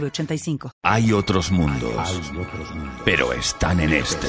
906985. 0.00 0.70
Hay 0.82 1.12
otros 1.12 1.50
mundos, 1.50 2.32
pero 3.04 3.32
están 3.32 3.80
en 3.80 3.92
este. 3.92 4.28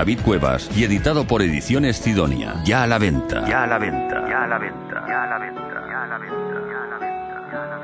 David 0.00 0.20
Cuevas 0.22 0.70
y 0.74 0.84
editado 0.84 1.26
por 1.26 1.42
Ediciones 1.42 1.98
Sidonia. 1.98 2.62
Ya 2.64 2.84
a 2.84 2.86
la 2.86 2.96
venta. 2.96 3.46
Ya 3.46 3.64
a 3.64 3.66
la 3.66 3.76
venta. 3.76 4.26
Ya 4.30 4.44
a 4.44 4.46
la 4.46 4.56
venta. 4.58 5.04
Ya 5.06 5.24
a 5.24 5.26
la 5.26 5.38
venta. 5.38 5.60
Ya 5.90 6.02
a 6.02 6.06
la 6.06 6.16
venta. 6.16 6.40
Ya 6.72 6.82
a 6.82 6.86
la 6.86 6.96
venta. 6.96 7.36
Ya 7.52 7.60
a 7.60 7.66
la 7.66 7.76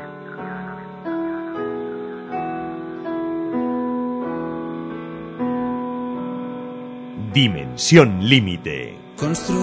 Dimensión 7.35 8.27
Límite. 8.27 8.99
Construir 9.19 9.61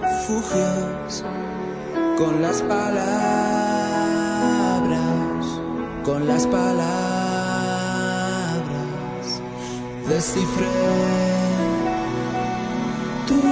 refugios 0.00 1.22
con 2.16 2.40
las 2.40 2.62
palabras, 2.62 3.04
con 6.02 6.26
las 6.26 6.46
palabras 6.46 7.07
descifré 10.08 10.66
tus 13.26 13.42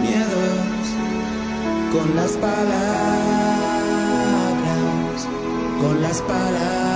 miedos 0.00 0.86
con 1.92 2.14
las 2.14 2.32
palabras, 2.32 2.56
con 5.80 6.00
las 6.00 6.22
palabras. 6.22 6.95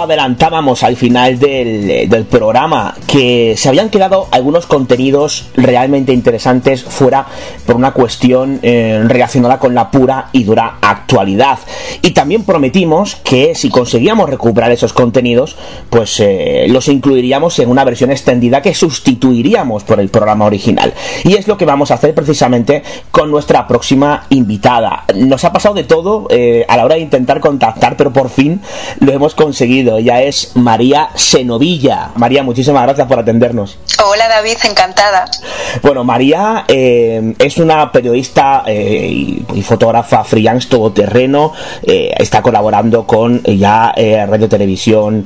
Adelantábamos 0.00 0.82
al 0.82 0.96
final 0.96 1.38
del, 1.38 2.08
del 2.08 2.24
programa, 2.24 2.94
que 3.06 3.54
se 3.56 3.68
habían 3.68 3.88
quedado 3.88 4.28
algunos 4.30 4.66
contenidos 4.66 5.46
realmente 5.56 6.12
interesantes 6.12 6.82
fuera 6.82 7.26
por 7.66 7.76
una 7.76 7.92
cuestión 7.92 8.58
eh, 8.62 9.02
relacionada 9.06 9.58
con 9.58 9.74
la 9.74 9.90
pura 9.90 10.28
y 10.32 10.44
dura 10.44 10.78
actualidad. 10.80 11.58
Y 12.02 12.10
también 12.10 12.44
prometimos 12.44 13.16
que 13.16 13.54
si 13.54 13.70
conseguíamos 13.70 14.28
recuperar 14.28 14.70
esos 14.72 14.92
contenidos, 14.92 15.56
pues 15.88 16.20
eh, 16.20 16.66
los 16.68 16.88
incluiríamos 16.88 17.58
en 17.58 17.70
una 17.70 17.84
versión 17.84 18.10
extendida 18.10 18.62
que 18.62 18.74
sustituiríamos 18.74 19.84
por 19.84 20.00
el 20.00 20.08
programa 20.08 20.44
original. 20.44 20.92
Y 21.24 21.34
es 21.34 21.48
lo 21.48 21.56
que 21.56 21.64
vamos 21.64 21.90
a 21.90 21.94
hacer 21.94 22.14
precisamente 22.14 22.82
con 23.10 23.30
nuestra 23.30 23.66
próxima 23.66 24.26
invitada. 24.30 25.04
Nos 25.14 25.44
ha 25.44 25.52
pasado 25.52 25.74
de 25.74 25.84
todo 25.84 26.26
eh, 26.30 26.64
a 26.68 26.76
la 26.76 26.84
hora 26.84 26.96
de 26.96 27.02
intentar 27.02 27.40
contactar, 27.40 27.96
pero 27.96 28.12
por 28.12 28.28
fin 28.28 28.60
lo 28.98 29.12
hemos 29.12 29.34
conseguido. 29.34 29.69
Ella 29.78 30.22
es 30.22 30.56
María 30.56 31.10
Senovilla. 31.14 32.10
María, 32.16 32.42
muchísimas 32.42 32.82
gracias 32.82 33.06
por 33.06 33.20
atendernos. 33.20 33.78
Hola 34.04 34.28
David, 34.28 34.56
encantada. 34.64 35.26
Bueno, 35.82 36.02
María 36.04 36.64
eh, 36.66 37.34
es 37.38 37.58
una 37.58 37.92
periodista 37.92 38.64
eh, 38.66 39.08
y, 39.10 39.44
y 39.54 39.62
fotógrafa 39.62 40.24
freelance 40.24 40.68
todoterreno. 40.68 41.52
Eh, 41.82 42.12
está 42.16 42.42
colaborando 42.42 43.06
con 43.06 43.40
eh, 43.44 43.56
ya 43.56 43.92
Radio 44.26 44.48
Televisión 44.48 45.24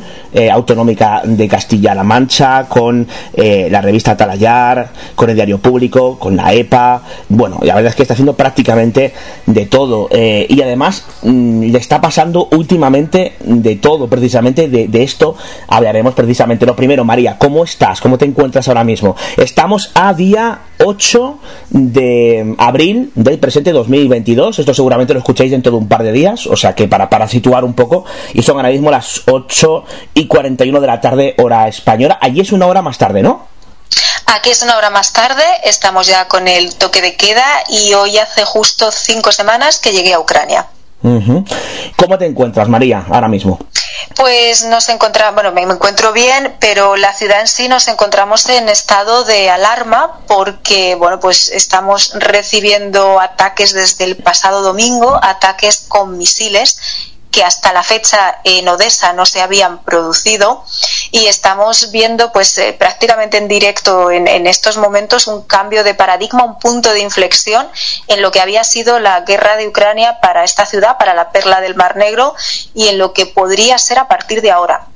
Autonómica 0.53 1.23
de 1.25 1.47
Castilla-La 1.47 2.03
Mancha, 2.03 2.67
con 2.69 3.07
la 3.37 3.81
revista 3.81 4.17
Talayar, 4.17 4.91
con 5.15 5.31
el 5.31 5.37
Diario 5.37 5.59
Público, 5.59 6.19
con 6.19 6.37
la 6.37 6.53
EPA. 6.53 7.03
Bueno, 7.29 7.61
la 7.63 7.75
verdad 7.75 7.91
es 7.91 7.97
que 7.97 8.03
está 8.03 8.15
haciendo 8.15 8.35
prácticamente 8.35 9.13
de 9.47 9.67
todo. 9.67 10.09
y 10.13 10.61
además 10.61 11.05
mm, 11.23 11.71
le 11.71 11.79
está 11.79 12.01
pasando 12.01 12.49
últimamente 12.51 13.35
de 13.45 13.77
todo, 13.77 14.09
precisamente 14.09 14.34
de, 14.43 14.89
de 14.89 15.03
esto 15.03 15.37
hablaremos 15.69 16.15
precisamente. 16.15 16.67
Lo 16.67 16.75
primero, 16.77 17.05
María, 17.05 17.39
¿cómo 17.39 17.65
estás? 17.65 18.01
¿Cómo 18.01 18.19
te 18.19 18.25
encuentras 18.25 18.67
ahora 18.69 18.85
mismo? 18.85 19.17
Estamos 19.37 19.91
a 19.95 20.13
día 20.13 20.61
8 20.85 21.39
de 21.71 22.55
abril 22.59 23.13
del 23.15 23.39
presente 23.39 23.73
2022. 23.73 24.59
Esto 24.59 24.75
seguramente 24.75 25.13
lo 25.15 25.21
escucháis 25.21 25.51
dentro 25.51 25.73
de 25.73 25.79
un 25.79 25.89
par 25.89 26.03
de 26.03 26.13
días, 26.13 26.47
o 26.47 26.57
sea 26.57 26.75
que 26.75 26.89
para, 26.89 27.09
para 27.09 27.29
situar 27.29 27.65
un 27.65 27.75
poco. 27.75 28.05
Y 28.33 28.43
son 28.43 28.57
ahora 28.57 28.71
mismo 28.71 28.91
las 28.91 29.23
8 29.27 29.85
y 30.15 30.27
41 30.27 30.81
de 30.81 30.87
la 30.87 31.01
tarde, 31.01 31.35
hora 31.39 31.69
española. 31.69 32.19
Allí 32.21 32.41
es 32.41 32.53
una 32.53 32.67
hora 32.67 32.83
más 32.83 32.99
tarde, 32.99 33.23
¿no? 33.23 33.47
Aquí 34.27 34.51
es 34.51 34.63
una 34.63 34.77
hora 34.77 34.91
más 34.91 35.13
tarde, 35.13 35.45
estamos 35.63 36.07
ya 36.07 36.27
con 36.27 36.49
el 36.49 36.75
toque 36.75 37.03
de 37.03 37.15
queda 37.15 37.45
y 37.69 37.93
hoy 37.95 38.19
hace 38.19 38.45
justo 38.45 38.91
cinco 38.91 39.31
semanas 39.31 39.79
que 39.79 39.93
llegué 39.93 40.15
a 40.15 40.19
Ucrania. 40.19 40.67
¿Cómo 41.97 42.17
te 42.17 42.25
encuentras, 42.25 42.67
María, 42.69 43.05
ahora 43.11 43.29
mismo? 43.29 43.59
Pues 44.17 44.65
nos 44.65 44.89
encontramos, 44.89 45.35
bueno, 45.35 45.53
me 45.53 45.63
encuentro 45.63 46.13
bien, 46.13 46.57
pero 46.61 46.97
la 46.97 47.13
ciudad 47.13 47.41
en 47.41 47.49
sí 47.49 47.69
nos 47.69 47.89
encontramos 47.89 48.49
en 48.49 48.69
estado 48.71 49.25
de 49.25 49.51
alarma 49.51 50.21
porque, 50.27 50.95
bueno, 50.95 51.21
pues 51.21 51.49
estamos 51.49 52.13
recibiendo 52.15 53.21
ataques 53.21 53.75
desde 53.75 54.05
el 54.05 54.17
pasado 54.17 54.63
domingo, 54.63 55.19
ataques 55.23 55.85
con 55.89 56.17
misiles 56.17 56.79
que 57.35 57.43
hasta 57.43 57.73
la 57.73 57.83
fecha 57.83 58.39
en 58.45 58.69
Odessa 58.69 59.13
no 59.13 59.27
se 59.27 59.43
habían 59.43 59.83
producido 59.83 60.65
y 61.11 61.27
estamos 61.27 61.91
viendo 61.91 62.31
pues 62.31 62.57
eh, 62.59 62.77
prácticamente 62.79 63.39
en 63.39 63.49
directo 63.49 64.13
en, 64.13 64.29
en 64.29 64.47
estos 64.47 64.77
momentos 64.77 65.27
un 65.27 65.43
cambio 65.43 65.83
de 65.83 65.95
paradigma, 65.95 66.45
un 66.45 66.61
punto 66.61 66.93
de 66.93 67.01
inflexión 67.01 67.67
en 68.07 68.23
lo 68.23 68.31
que 68.31 68.41
había 68.41 68.63
sido 68.63 69.01
la 69.01 69.23
guerra 69.23 69.57
de 69.57 69.67
Ucrania 69.67 70.21
para 70.21 70.45
esta 70.45 70.65
ciudad, 70.65 70.97
para 70.97 71.13
la 71.13 71.33
perla 71.33 71.61
del 71.61 71.75
Mar 71.75 71.97
Negro 71.97 72.37
y 72.73 72.87
en 72.87 72.99
lo 72.99 73.13
que 73.13 73.27
podría 73.27 73.79
ser 73.79 73.99
a 73.99 74.07
partir 74.07 74.41
de 74.41 74.53
ahora. 74.53 74.87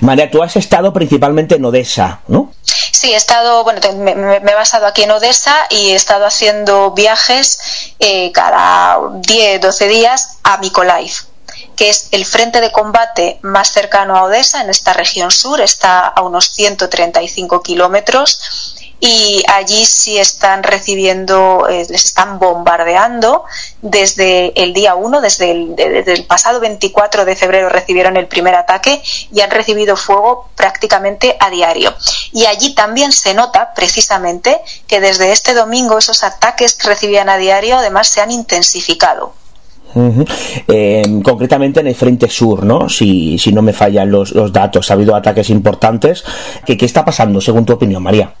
María, 0.00 0.30
tú 0.30 0.40
has 0.40 0.54
estado 0.54 0.92
principalmente 0.92 1.56
en 1.56 1.64
Odessa, 1.64 2.20
¿no? 2.28 2.52
Sí, 2.62 3.12
he 3.12 3.16
estado, 3.16 3.64
bueno, 3.64 3.80
me 4.04 4.36
he 4.36 4.54
basado 4.54 4.86
aquí 4.86 5.02
en 5.02 5.10
Odessa 5.10 5.56
y 5.70 5.90
he 5.90 5.94
estado 5.96 6.26
haciendo 6.26 6.92
viajes 6.92 7.58
eh, 7.98 8.30
cada 8.32 8.98
10, 9.14 9.60
12 9.60 9.88
días 9.88 10.38
a 10.44 10.58
Mykolaiv, 10.58 11.12
que 11.82 11.88
es 11.88 12.10
el 12.12 12.24
frente 12.24 12.60
de 12.60 12.70
combate 12.70 13.40
más 13.42 13.72
cercano 13.72 14.16
a 14.16 14.22
Odessa 14.22 14.60
en 14.60 14.70
esta 14.70 14.92
región 14.92 15.32
sur, 15.32 15.60
está 15.60 16.06
a 16.06 16.22
unos 16.22 16.52
135 16.52 17.60
kilómetros 17.60 18.76
y 19.00 19.42
allí 19.48 19.84
sí 19.84 20.16
están 20.16 20.62
recibiendo, 20.62 21.66
eh, 21.68 21.84
les 21.90 22.04
están 22.04 22.38
bombardeando 22.38 23.44
desde 23.80 24.52
el 24.62 24.74
día 24.74 24.94
1, 24.94 25.20
desde 25.22 25.50
el, 25.50 25.74
desde 25.74 26.12
el 26.12 26.24
pasado 26.24 26.60
24 26.60 27.24
de 27.24 27.34
febrero 27.34 27.68
recibieron 27.68 28.16
el 28.16 28.28
primer 28.28 28.54
ataque 28.54 29.02
y 29.32 29.40
han 29.40 29.50
recibido 29.50 29.96
fuego 29.96 30.50
prácticamente 30.54 31.36
a 31.40 31.50
diario. 31.50 31.92
Y 32.30 32.46
allí 32.46 32.76
también 32.76 33.10
se 33.10 33.34
nota 33.34 33.74
precisamente 33.74 34.60
que 34.86 35.00
desde 35.00 35.32
este 35.32 35.52
domingo 35.52 35.98
esos 35.98 36.22
ataques 36.22 36.74
que 36.74 36.86
recibían 36.86 37.28
a 37.28 37.38
diario 37.38 37.78
además 37.78 38.06
se 38.06 38.20
han 38.20 38.30
intensificado. 38.30 39.41
Eh, 39.94 41.20
concretamente 41.24 41.80
en 41.80 41.86
el 41.86 41.94
frente 41.94 42.28
sur, 42.28 42.64
¿no? 42.64 42.88
Si, 42.88 43.38
si 43.38 43.52
no 43.52 43.62
me 43.62 43.72
fallan 43.72 44.10
los, 44.10 44.32
datos, 44.52 44.90
ha 44.90 44.94
habido 44.94 45.14
ataques 45.14 45.50
importantes. 45.50 46.24
¿Qué, 46.64 46.76
¿Qué 46.76 46.86
está 46.86 47.04
pasando, 47.04 47.40
según 47.40 47.64
tu 47.64 47.72
opinión, 47.74 48.02
María? 48.02 48.32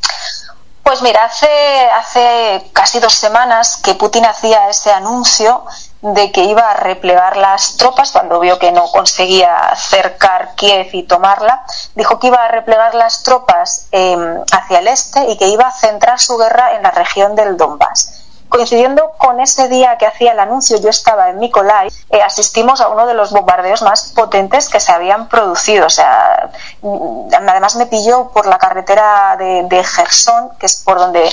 Pues 0.82 1.00
mira, 1.00 1.24
hace, 1.24 1.48
hace 1.96 2.70
casi 2.72 2.98
dos 2.98 3.14
semanas 3.14 3.78
que 3.82 3.94
Putin 3.94 4.26
hacía 4.26 4.68
ese 4.68 4.90
anuncio 4.90 5.64
de 6.00 6.32
que 6.32 6.42
iba 6.44 6.70
a 6.70 6.74
replegar 6.74 7.36
las 7.36 7.76
tropas 7.76 8.10
cuando 8.10 8.40
vio 8.40 8.58
que 8.58 8.72
no 8.72 8.90
conseguía 8.90 9.72
cercar 9.76 10.54
Kiev 10.56 10.88
y 10.92 11.04
tomarla. 11.04 11.64
Dijo 11.94 12.18
que 12.18 12.26
iba 12.26 12.44
a 12.44 12.48
replegar 12.48 12.94
las 12.96 13.22
tropas 13.22 13.86
eh, 13.92 14.16
hacia 14.50 14.80
el 14.80 14.88
este 14.88 15.30
y 15.30 15.38
que 15.38 15.48
iba 15.48 15.68
a 15.68 15.72
centrar 15.72 16.18
su 16.18 16.36
guerra 16.36 16.74
en 16.74 16.82
la 16.82 16.90
región 16.90 17.36
del 17.36 17.56
Donbass 17.56 18.21
coincidiendo 18.52 19.12
con 19.16 19.40
ese 19.40 19.68
día 19.68 19.96
que 19.96 20.06
hacía 20.06 20.32
el 20.32 20.38
anuncio, 20.38 20.78
yo 20.78 20.90
estaba 20.90 21.30
en 21.30 21.38
Mikolai, 21.38 21.88
eh, 22.10 22.22
asistimos 22.22 22.82
a 22.82 22.88
uno 22.88 23.06
de 23.06 23.14
los 23.14 23.32
bombardeos 23.32 23.80
más 23.80 24.12
potentes 24.14 24.68
que 24.68 24.78
se 24.78 24.92
habían 24.92 25.28
producido. 25.28 25.86
O 25.86 25.90
sea, 25.90 26.50
mm, 26.82 27.28
además 27.48 27.76
me 27.76 27.86
pilló 27.86 28.28
por 28.28 28.46
la 28.46 28.58
carretera 28.58 29.36
de, 29.38 29.62
de 29.64 29.82
Gerson, 29.82 30.50
que 30.58 30.66
es 30.66 30.76
por 30.76 30.98
donde 30.98 31.28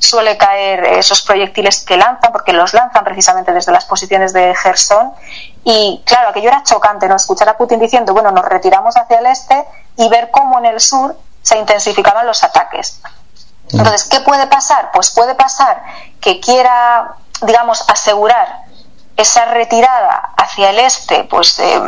suele 0.00 0.36
caer 0.36 0.84
esos 0.84 1.22
proyectiles 1.22 1.84
que 1.84 1.96
lanzan, 1.96 2.32
porque 2.32 2.52
los 2.52 2.74
lanzan 2.74 3.04
precisamente 3.04 3.52
desde 3.52 3.70
las 3.70 3.84
posiciones 3.84 4.32
de 4.32 4.52
Gerson. 4.54 5.12
Y 5.62 6.02
claro, 6.04 6.30
aquello 6.30 6.48
era 6.48 6.64
chocante, 6.64 7.08
¿no? 7.08 7.14
Escuchar 7.14 7.48
a 7.48 7.56
Putin 7.56 7.78
diciendo, 7.78 8.12
bueno, 8.12 8.32
nos 8.32 8.44
retiramos 8.44 8.96
hacia 8.96 9.18
el 9.20 9.26
este 9.26 9.64
y 9.96 10.08
ver 10.08 10.30
cómo 10.32 10.58
en 10.58 10.66
el 10.66 10.80
sur 10.80 11.16
se 11.42 11.56
intensificaban 11.58 12.26
los 12.26 12.42
ataques. 12.42 13.00
Entonces, 13.72 14.04
¿qué 14.04 14.20
puede 14.20 14.46
pasar? 14.46 14.90
Pues 14.92 15.10
puede 15.10 15.34
pasar 15.34 15.82
que 16.20 16.40
quiera, 16.40 17.16
digamos, 17.42 17.84
asegurar 17.88 18.66
esa 19.16 19.46
retirada 19.46 20.34
hacia 20.36 20.70
el 20.70 20.78
este, 20.78 21.24
pues 21.24 21.58
eh, 21.58 21.80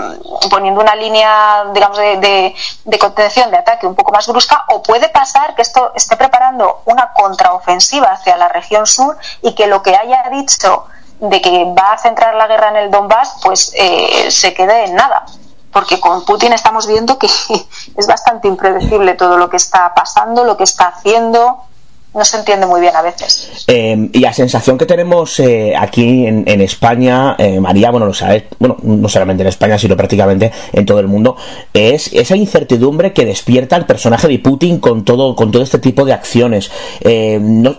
poniendo 0.50 0.80
una 0.80 0.94
línea, 0.94 1.66
digamos, 1.74 1.98
de, 1.98 2.54
de, 2.84 2.98
contención, 2.98 3.50
de 3.50 3.58
ataque 3.58 3.86
un 3.86 3.94
poco 3.94 4.12
más 4.12 4.26
brusca, 4.26 4.64
o 4.68 4.82
puede 4.82 5.08
pasar 5.10 5.54
que 5.54 5.62
esto 5.62 5.92
esté 5.94 6.16
preparando 6.16 6.82
una 6.86 7.12
contraofensiva 7.12 8.08
hacia 8.12 8.36
la 8.36 8.48
región 8.48 8.86
sur 8.86 9.18
y 9.42 9.54
que 9.54 9.66
lo 9.66 9.82
que 9.82 9.94
haya 9.94 10.24
dicho 10.30 10.86
de 11.20 11.40
que 11.42 11.64
va 11.76 11.92
a 11.92 11.98
centrar 11.98 12.34
la 12.34 12.46
guerra 12.46 12.68
en 12.68 12.76
el 12.76 12.90
Donbass, 12.90 13.36
pues 13.42 13.72
eh, 13.74 14.30
se 14.30 14.54
quede 14.54 14.84
en 14.84 14.94
nada 14.94 15.26
porque 15.72 16.00
con 16.00 16.24
Putin 16.24 16.52
estamos 16.52 16.86
viendo 16.86 17.18
que 17.18 17.26
es 17.96 18.06
bastante 18.06 18.48
impredecible 18.48 19.14
todo 19.14 19.36
lo 19.36 19.48
que 19.48 19.56
está 19.56 19.92
pasando, 19.94 20.44
lo 20.44 20.56
que 20.56 20.64
está 20.64 20.88
haciendo, 20.88 21.64
no 22.14 22.24
se 22.24 22.38
entiende 22.38 22.66
muy 22.66 22.80
bien 22.80 22.96
a 22.96 23.02
veces. 23.02 23.64
Eh, 23.66 24.08
y 24.12 24.20
la 24.20 24.32
sensación 24.32 24.78
que 24.78 24.86
tenemos 24.86 25.38
eh, 25.40 25.74
aquí 25.76 26.26
en, 26.26 26.60
España, 26.60 27.36
eh, 27.38 27.60
María, 27.60 27.90
bueno, 27.90 28.06
lo 28.06 28.14
sabes, 28.14 28.44
bueno, 28.58 28.76
no 28.82 29.08
solamente 29.08 29.42
en 29.42 29.48
España, 29.48 29.78
sino 29.78 29.96
prácticamente 29.96 30.50
en 30.72 30.86
todo 30.86 31.00
el 31.00 31.06
mundo, 31.06 31.36
es 31.72 32.12
esa 32.12 32.34
incertidumbre 32.34 33.12
que 33.12 33.24
despierta 33.24 33.76
el 33.76 33.84
personaje 33.84 34.26
de 34.26 34.38
Putin 34.38 34.78
con 34.78 35.04
todo, 35.04 35.36
con 35.36 35.50
todo 35.50 35.62
este 35.62 35.78
tipo 35.78 36.04
de 36.04 36.14
acciones. 36.14 36.70
Eh, 37.02 37.38
no, 37.40 37.76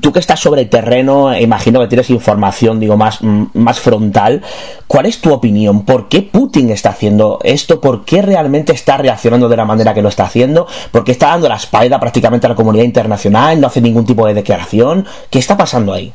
tú 0.00 0.12
que 0.12 0.20
estás 0.20 0.40
sobre 0.40 0.64
terreno, 0.64 1.36
imagino 1.38 1.80
que 1.80 1.86
tienes 1.86 2.10
información, 2.10 2.80
digo, 2.80 2.96
más, 2.96 3.18
más 3.22 3.78
frontal. 3.78 4.42
¿Cuál 4.86 5.06
es 5.06 5.20
tu 5.20 5.32
opinión? 5.32 5.84
¿Por 5.84 6.08
qué 6.08 6.22
Putin 6.22 6.70
está 6.70 6.90
haciendo 6.90 7.38
esto? 7.44 7.80
¿Por 7.80 8.04
qué 8.04 8.22
realmente 8.22 8.72
está 8.72 8.96
reaccionando 8.96 9.48
de 9.48 9.56
la 9.56 9.64
manera 9.64 9.94
que 9.94 10.02
lo 10.02 10.08
está 10.08 10.24
haciendo? 10.24 10.66
¿Por 10.90 11.04
qué 11.04 11.12
está 11.12 11.28
dando 11.28 11.48
la 11.48 11.56
espalda 11.56 12.00
prácticamente 12.00 12.46
a 12.46 12.50
la 12.50 12.56
comunidad 12.56 12.84
internacional? 12.84 13.49
¿No 13.58 13.66
hace 13.66 13.80
ningún 13.80 14.06
tipo 14.06 14.26
de 14.26 14.34
declaración? 14.34 15.06
¿Qué 15.30 15.38
está 15.38 15.56
pasando 15.56 15.92
ahí? 15.92 16.14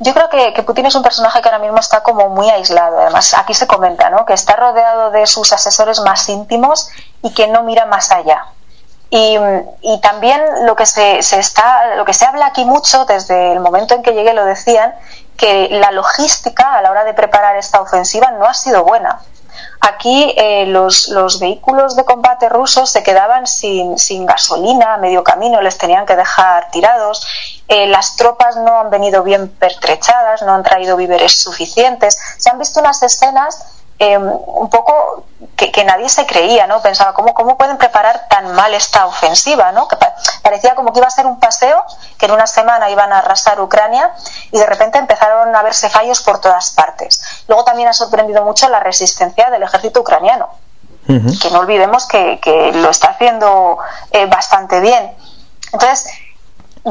Yo 0.00 0.14
creo 0.14 0.28
que, 0.28 0.52
que, 0.52 0.62
Putin 0.62 0.86
es 0.86 0.94
un 0.94 1.02
personaje 1.02 1.40
que 1.40 1.48
ahora 1.48 1.58
mismo 1.58 1.78
está 1.78 2.02
como 2.02 2.28
muy 2.28 2.48
aislado. 2.48 3.00
Además, 3.00 3.34
aquí 3.34 3.54
se 3.54 3.66
comenta, 3.66 4.10
¿no? 4.10 4.24
Que 4.24 4.34
está 4.34 4.54
rodeado 4.54 5.10
de 5.10 5.26
sus 5.26 5.52
asesores 5.52 6.00
más 6.00 6.28
íntimos 6.28 6.88
y 7.22 7.34
que 7.34 7.48
no 7.48 7.64
mira 7.64 7.84
más 7.86 8.12
allá. 8.12 8.46
Y, 9.10 9.38
y, 9.80 10.00
también 10.00 10.40
lo 10.66 10.76
que 10.76 10.84
se, 10.84 11.22
se, 11.22 11.38
está, 11.38 11.96
lo 11.96 12.04
que 12.04 12.12
se 12.12 12.26
habla 12.26 12.46
aquí 12.46 12.64
mucho 12.64 13.06
desde 13.06 13.52
el 13.52 13.60
momento 13.60 13.94
en 13.94 14.02
que 14.02 14.12
llegué 14.12 14.34
lo 14.34 14.44
decían 14.44 14.94
que 15.38 15.68
la 15.70 15.92
logística 15.92 16.74
a 16.74 16.82
la 16.82 16.90
hora 16.90 17.04
de 17.04 17.14
preparar 17.14 17.56
esta 17.56 17.80
ofensiva 17.80 18.32
no 18.32 18.44
ha 18.44 18.52
sido 18.52 18.84
buena. 18.84 19.20
Aquí 19.80 20.34
eh, 20.36 20.66
los, 20.66 21.08
los, 21.08 21.38
vehículos 21.38 21.94
de 21.94 22.04
combate 22.04 22.48
rusos 22.48 22.90
se 22.90 23.02
quedaban 23.02 23.46
sin, 23.46 23.96
sin, 23.96 24.26
gasolina 24.26 24.94
a 24.94 24.98
medio 24.98 25.22
camino, 25.22 25.60
les 25.60 25.78
tenían 25.78 26.04
que 26.04 26.16
dejar 26.16 26.70
tirados. 26.70 27.26
Eh, 27.68 27.86
las 27.86 28.16
tropas 28.16 28.56
no 28.56 28.80
han 28.80 28.90
venido 28.90 29.22
bien 29.22 29.48
pertrechadas, 29.48 30.42
no 30.42 30.54
han 30.54 30.64
traído 30.64 30.96
víveres 30.96 31.40
suficientes. 31.40 32.18
Se 32.38 32.50
han 32.50 32.58
visto 32.58 32.80
unas 32.80 33.02
escenas 33.02 33.77
eh, 34.00 34.16
un 34.16 34.70
poco 34.70 35.24
que, 35.56 35.72
que, 35.72 35.84
nadie 35.84 36.08
se 36.08 36.24
creía, 36.24 36.68
¿no? 36.68 36.80
Pensaba, 36.80 37.14
¿cómo, 37.14 37.34
¿cómo 37.34 37.56
pueden 37.58 37.78
preparar 37.78 38.28
tan 38.28 38.52
mal 38.52 38.72
esta 38.72 39.06
ofensiva, 39.06 39.72
¿no? 39.72 39.88
Que 39.88 39.96
pa 39.96 40.14
parecía 40.42 40.76
como 40.76 40.92
que 40.92 41.00
iba 41.00 41.08
a 41.08 41.10
ser 41.10 41.26
un 41.26 41.40
paseo, 41.40 41.84
que 42.16 42.26
en 42.26 42.32
una 42.32 42.46
semana 42.46 42.90
iban 42.90 43.12
a 43.12 43.18
arrasar 43.18 43.60
Ucrania 43.60 44.12
y 44.52 44.58
de 44.58 44.66
repente 44.66 44.98
empezaron 44.98 45.54
a 45.54 45.62
verse 45.62 45.90
fallos 45.90 46.22
por 46.22 46.40
todas 46.40 46.70
partes. 46.70 47.20
Luego 47.48 47.64
también 47.64 47.88
ha 47.88 47.92
sorprendido 47.92 48.44
mucho 48.44 48.68
la 48.68 48.80
resistencia 48.80 49.50
del 49.50 49.64
ejército 49.64 50.00
ucraniano, 50.00 50.48
uh 51.08 51.12
-huh. 51.12 51.42
que 51.42 51.50
no 51.50 51.58
olvidemos 51.58 52.06
que, 52.06 52.38
que 52.40 52.72
lo 52.72 52.90
está 52.90 53.08
haciendo 53.08 53.78
eh, 54.12 54.26
bastante 54.26 54.80
bien. 54.80 55.12
Entonces, 55.72 56.06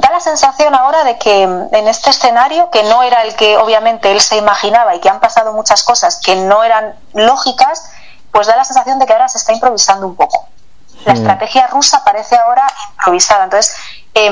da 0.01 0.11
la 0.11 0.19
sensación 0.19 0.75
ahora 0.75 1.03
de 1.03 1.17
que 1.17 1.43
en 1.43 1.87
este 1.87 2.09
escenario, 2.09 2.69
que 2.69 2.83
no 2.83 3.03
era 3.03 3.23
el 3.23 3.35
que 3.35 3.57
obviamente 3.57 4.11
él 4.11 4.21
se 4.21 4.37
imaginaba 4.37 4.95
y 4.95 4.99
que 4.99 5.09
han 5.09 5.19
pasado 5.19 5.53
muchas 5.53 5.83
cosas 5.83 6.19
que 6.23 6.35
no 6.35 6.63
eran 6.63 6.95
lógicas, 7.13 7.91
pues 8.31 8.47
da 8.47 8.55
la 8.55 8.65
sensación 8.65 8.99
de 8.99 9.05
que 9.05 9.13
ahora 9.13 9.27
se 9.27 9.37
está 9.37 9.53
improvisando 9.53 10.07
un 10.07 10.15
poco. 10.15 10.47
La 11.05 11.13
mm. 11.13 11.17
estrategia 11.17 11.67
rusa 11.67 12.03
parece 12.03 12.35
ahora 12.35 12.67
improvisada. 12.97 13.45
Entonces, 13.45 13.75
eh, 14.13 14.29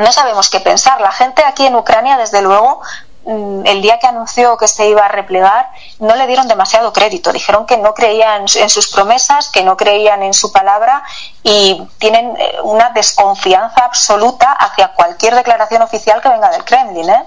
no 0.00 0.12
sabemos 0.12 0.48
qué 0.50 0.60
pensar. 0.60 1.00
La 1.00 1.12
gente 1.12 1.44
aquí 1.44 1.66
en 1.66 1.76
Ucrania, 1.76 2.16
desde 2.16 2.42
luego, 2.42 2.80
mm, 2.80 3.09
el 3.26 3.82
día 3.82 3.98
que 3.98 4.06
anunció 4.06 4.56
que 4.56 4.66
se 4.66 4.88
iba 4.88 5.04
a 5.04 5.08
replegar, 5.08 5.68
no 5.98 6.16
le 6.16 6.26
dieron 6.26 6.48
demasiado 6.48 6.92
crédito. 6.92 7.32
Dijeron 7.32 7.66
que 7.66 7.76
no 7.76 7.94
creían 7.94 8.46
en 8.54 8.70
sus 8.70 8.88
promesas, 8.88 9.50
que 9.50 9.62
no 9.62 9.76
creían 9.76 10.22
en 10.22 10.32
su 10.32 10.52
palabra 10.52 11.02
y 11.42 11.82
tienen 11.98 12.34
eh, 12.38 12.56
una 12.62 12.90
desconfianza 12.90 13.84
absoluta 13.84 14.52
hacia 14.52 14.88
cualquier 14.88 15.34
declaración 15.34 15.82
oficial 15.82 16.20
que 16.22 16.28
venga 16.28 16.50
del 16.50 16.64
Kremlin. 16.64 17.10
¿eh? 17.10 17.24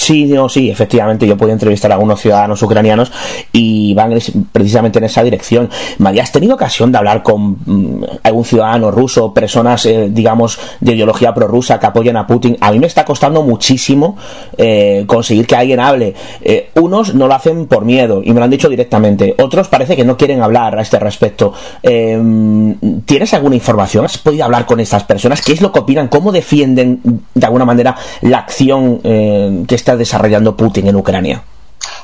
Sí, 0.00 0.24
no, 0.24 0.48
sí, 0.48 0.70
efectivamente, 0.70 1.26
yo 1.26 1.36
puedo 1.36 1.52
entrevistar 1.52 1.90
a 1.90 1.94
algunos 1.94 2.22
ciudadanos 2.22 2.62
ucranianos 2.62 3.12
y 3.52 3.92
van 3.92 4.18
precisamente 4.50 4.98
en 4.98 5.04
esa 5.04 5.22
dirección. 5.22 5.68
María, 5.98 6.22
¿has 6.22 6.32
tenido 6.32 6.54
ocasión 6.54 6.90
de 6.90 6.96
hablar 6.96 7.22
con 7.22 7.58
mmm, 7.66 8.04
algún 8.22 8.46
ciudadano 8.46 8.90
ruso, 8.90 9.34
personas, 9.34 9.84
eh, 9.84 10.08
digamos, 10.10 10.58
de 10.80 10.94
ideología 10.94 11.34
prorrusa 11.34 11.78
que 11.78 11.84
apoyan 11.84 12.16
a 12.16 12.26
Putin? 12.26 12.56
A 12.62 12.72
mí 12.72 12.78
me 12.78 12.86
está 12.86 13.04
costando 13.04 13.42
muchísimo 13.42 14.16
eh, 14.56 15.04
conseguir 15.06 15.46
que 15.46 15.54
alguien 15.54 15.80
hable. 15.80 16.14
Eh, 16.40 16.70
unos 16.76 17.14
no 17.14 17.26
lo 17.28 17.34
hacen 17.34 17.66
por 17.66 17.84
miedo 17.84 18.22
y 18.24 18.32
me 18.32 18.38
lo 18.38 18.44
han 18.44 18.50
dicho 18.50 18.70
directamente. 18.70 19.34
Otros 19.38 19.68
parece 19.68 19.96
que 19.96 20.04
no 20.06 20.16
quieren 20.16 20.40
hablar 20.40 20.78
a 20.78 20.80
este 20.80 20.98
respecto. 20.98 21.52
¿Tienes 21.82 23.34
alguna 23.34 23.54
información? 23.54 24.06
¿Has 24.06 24.16
podido 24.16 24.46
hablar 24.46 24.64
con 24.64 24.80
estas 24.80 25.04
personas? 25.04 25.42
¿Qué 25.42 25.52
es 25.52 25.60
lo 25.60 25.70
que 25.70 25.80
opinan? 25.80 26.08
¿Cómo 26.08 26.32
defienden 26.32 27.00
de 27.34 27.46
alguna 27.46 27.66
manera 27.66 27.94
la 28.22 28.38
acción 28.38 29.00
que 29.00 29.74
está 29.74 29.89
desarrollando 29.96 30.56
Putin 30.56 30.88
en 30.88 30.96
Ucrania? 30.96 31.42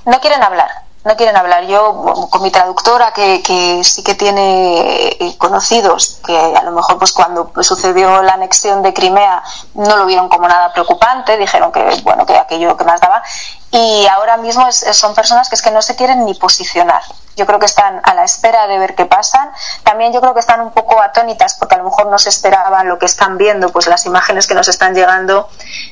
No 0.04 0.20
quieren 0.20 0.42
hablar, 0.42 0.68
no 1.04 1.16
quieren 1.16 1.36
hablar. 1.36 1.64
Yo, 1.66 2.28
con 2.30 2.42
mi 2.42 2.50
traductora, 2.50 3.12
que, 3.12 3.80
sí 3.82 4.02
que 4.02 4.14
tiene 4.14 5.08
eh, 5.08 5.34
conocidos, 5.38 6.20
que 6.24 6.36
a 6.36 6.62
lo 6.62 6.72
mejor 6.72 6.98
pues 6.98 7.12
cuando 7.12 7.52
sucedió 7.60 8.22
la 8.22 8.34
anexión 8.34 8.82
de 8.82 8.92
Crimea 8.92 9.42
no 9.74 9.96
lo 9.96 10.06
vieron 10.06 10.28
como 10.28 10.48
nada 10.48 10.72
preocupante, 10.72 11.36
dijeron 11.36 11.72
que 11.72 11.84
bueno 12.02 12.26
que 12.26 12.36
aquello 12.36 12.76
que 12.76 12.84
más 12.84 13.00
daba, 13.00 13.22
y 13.70 14.06
ahora 14.06 14.36
mismo 14.36 14.66
es, 14.68 14.84
son 14.92 15.14
personas 15.14 15.48
que 15.48 15.54
es 15.54 15.62
que 15.62 15.70
no 15.70 15.82
se 15.82 15.96
quieren 15.96 16.24
ni 16.24 16.34
posicionar. 16.34 17.02
Yo 17.36 17.44
creo 17.44 17.58
que 17.58 17.66
están 17.66 18.00
a 18.02 18.14
la 18.14 18.24
espera 18.24 18.66
de 18.66 18.78
ver 18.78 18.94
qué 18.94 19.04
pasan. 19.04 19.52
También 19.84 20.12
yo 20.12 20.20
creo 20.22 20.32
que 20.32 20.40
están 20.40 20.60
un 20.62 20.72
poco 20.72 21.00
atónitas 21.02 21.54
porque 21.54 21.74
a 21.74 21.78
lo 21.78 21.84
mejor 21.84 22.06
no 22.06 22.18
se 22.18 22.30
esperaban 22.30 22.88
lo 22.88 22.98
que 22.98 23.04
están 23.06 23.36
viendo, 23.36 23.70
pues 23.70 23.86
las 23.86 24.06
imágenes 24.06 24.46
que 24.46 24.54
nos 24.54 24.68
están 24.68 24.94
llegando 24.94 25.48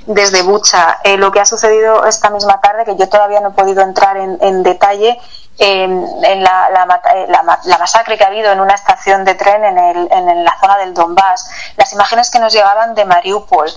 desde 0.07 0.43
Bucha. 0.43 0.99
Eh, 1.05 1.19
lo 1.19 1.31
que 1.33 1.41
ha 1.41 1.45
sucedido 1.45 2.07
esta 2.07 2.31
misma 2.31 2.61
tarde, 2.63 2.87
que 2.87 2.97
yo 2.97 3.09
todavía 3.11 3.41
no 3.41 3.51
he 3.51 3.53
podido 3.53 3.83
entrar 3.83 4.17
en, 4.17 4.63
detalle, 4.63 5.21
en 5.59 6.43
la, 6.43 6.71
la, 6.71 7.79
masacre 7.79 8.17
que 8.17 8.25
ha 8.25 8.29
habido 8.29 8.51
en 8.51 8.61
una 8.61 8.75
estación 8.75 9.25
de 9.25 9.35
tren 9.35 9.65
en, 9.65 9.79
en 9.79 10.45
la 10.45 10.55
zona 10.61 10.79
del 10.79 10.95
Donbass, 10.95 11.51
las 11.77 11.93
imágenes 11.93 12.31
que 12.31 12.39
nos 12.39 12.53
llegaban 12.53 12.95
de 12.95 13.05
Mariupol. 13.05 13.71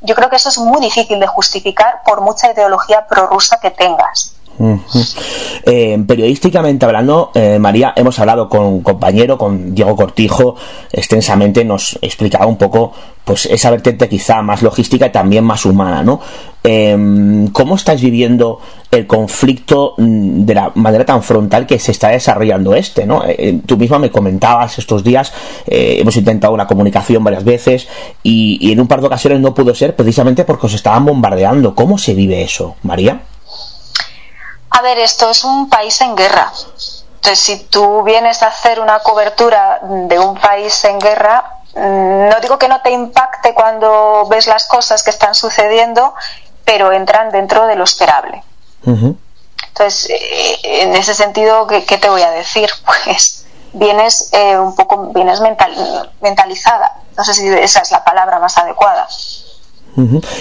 Yo 0.00 0.16
creo 0.16 0.28
que 0.28 0.36
eso 0.36 0.48
es 0.48 0.58
muy 0.58 0.80
difícil 0.80 1.20
de 1.20 1.28
justificar 1.28 2.02
por 2.04 2.20
mucha 2.20 2.50
ideología 2.50 3.06
prorrusa 3.06 3.60
que 3.60 3.70
tengas. 3.70 4.34
Eh, 5.64 6.02
periodísticamente 6.06 6.84
hablando, 6.84 7.30
eh, 7.34 7.58
María, 7.58 7.92
hemos 7.96 8.18
hablado 8.18 8.48
con 8.48 8.64
un 8.64 8.82
compañero, 8.82 9.38
con 9.38 9.74
Diego 9.74 9.94
Cortijo, 9.96 10.56
extensamente 10.90 11.64
nos 11.64 11.98
explicaba 12.02 12.46
un 12.46 12.56
poco 12.56 12.92
pues 13.24 13.46
esa 13.46 13.70
vertiente 13.70 14.08
quizá 14.08 14.42
más 14.42 14.62
logística 14.62 15.06
y 15.06 15.10
también 15.10 15.44
más 15.44 15.64
humana, 15.64 16.02
¿no? 16.02 16.20
Em, 16.64 17.46
¿Cómo 17.48 17.76
estáis 17.76 18.00
viviendo 18.00 18.60
el 18.90 19.06
conflicto 19.06 19.94
mm, 19.96 20.44
de 20.44 20.54
la 20.54 20.72
manera 20.74 21.04
tan 21.04 21.22
frontal 21.22 21.66
que 21.66 21.78
se 21.78 21.92
está 21.92 22.08
desarrollando 22.08 22.74
este, 22.74 23.06
¿no? 23.06 23.22
Eh, 23.24 23.60
tú 23.64 23.76
misma 23.76 24.00
me 24.00 24.10
comentabas 24.10 24.78
estos 24.78 25.04
días, 25.04 25.32
hemos 25.66 26.16
intentado 26.16 26.52
una 26.52 26.66
comunicación 26.66 27.22
varias 27.22 27.44
veces 27.44 27.86
y, 28.24 28.58
y 28.60 28.72
en 28.72 28.80
un 28.80 28.88
par 28.88 29.00
de 29.00 29.06
ocasiones 29.06 29.40
no 29.40 29.54
pudo 29.54 29.74
ser 29.74 29.94
precisamente 29.94 30.44
porque 30.44 30.66
os 30.66 30.74
estaban 30.74 31.04
bombardeando. 31.04 31.74
¿Cómo 31.76 31.98
se 31.98 32.14
vive 32.14 32.42
eso, 32.42 32.74
María? 32.82 33.22
A 34.72 34.82
ver, 34.82 34.98
esto 34.98 35.30
es 35.30 35.44
un 35.44 35.68
país 35.68 36.00
en 36.00 36.16
guerra. 36.16 36.50
Entonces, 37.16 37.38
si 37.38 37.64
tú 37.64 38.02
vienes 38.02 38.42
a 38.42 38.48
hacer 38.48 38.80
una 38.80 38.98
cobertura 39.00 39.80
de 39.82 40.18
un 40.18 40.36
país 40.38 40.82
en 40.84 40.98
guerra, 40.98 41.58
mm, 41.74 42.28
no 42.28 42.40
digo 42.40 42.58
que 42.58 42.68
no 42.68 42.80
te 42.80 42.90
impacte 42.90 43.54
cuando 43.54 44.26
ves 44.28 44.46
las 44.46 44.66
cosas 44.66 45.02
que 45.02 45.10
están 45.10 45.34
sucediendo, 45.34 46.14
pero 46.64 46.90
entran 46.90 47.30
dentro 47.30 47.66
de 47.66 47.76
lo 47.76 47.84
esperable. 47.84 48.42
Entonces, 49.68 50.10
eh, 50.10 50.58
en 50.82 50.96
ese 50.96 51.14
sentido, 51.14 51.66
¿qué, 51.66 51.98
te 51.98 52.08
voy 52.08 52.22
a 52.22 52.30
decir? 52.30 52.68
Pues 52.84 53.46
vienes 53.74 54.28
eh, 54.32 54.58
un 54.58 54.74
poco, 54.74 55.12
vienes 55.14 55.40
mentalizada. 56.20 56.96
No 57.16 57.24
sé 57.24 57.34
si 57.34 57.48
esa 57.48 57.80
es 57.80 57.90
la 57.90 58.04
palabra 58.04 58.38
más 58.38 58.56
adecuada. 58.58 59.06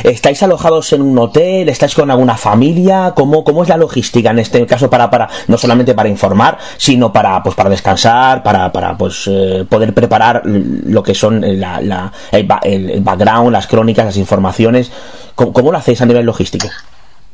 ¿Estáis 0.03 0.41
alojados 0.43 0.93
en 0.93 1.01
un 1.01 1.17
hotel? 1.19 1.67
¿Estáis 1.67 1.93
con 1.93 2.09
alguna 2.09 2.37
familia? 2.37 3.13
¿Cómo, 3.15 3.43
cómo 3.43 3.63
es 3.63 3.69
la 3.69 3.77
logística 3.77 4.29
en 4.29 4.39
este 4.39 4.65
caso 4.65 4.89
para, 4.89 5.09
para 5.09 5.29
no 5.47 5.57
solamente 5.57 5.93
para 5.93 6.07
informar, 6.07 6.57
sino 6.77 7.11
para 7.11 7.43
pues 7.43 7.55
para 7.55 7.69
descansar, 7.69 8.43
para, 8.43 8.71
para 8.71 8.97
pues 8.97 9.27
eh, 9.27 9.65
poder 9.69 9.93
preparar 9.93 10.41
lo 10.45 11.03
que 11.03 11.13
son 11.13 11.41
la, 11.59 12.11
el, 12.31 13.01
background, 13.01 13.51
las 13.51 13.67
crónicas, 13.67 14.05
las 14.05 14.17
informaciones? 14.17 14.91
¿Cómo, 15.35 15.71
lo 15.71 15.77
hacéis 15.77 16.01
a 16.01 16.05
nivel 16.05 16.25
logístico? 16.25 16.67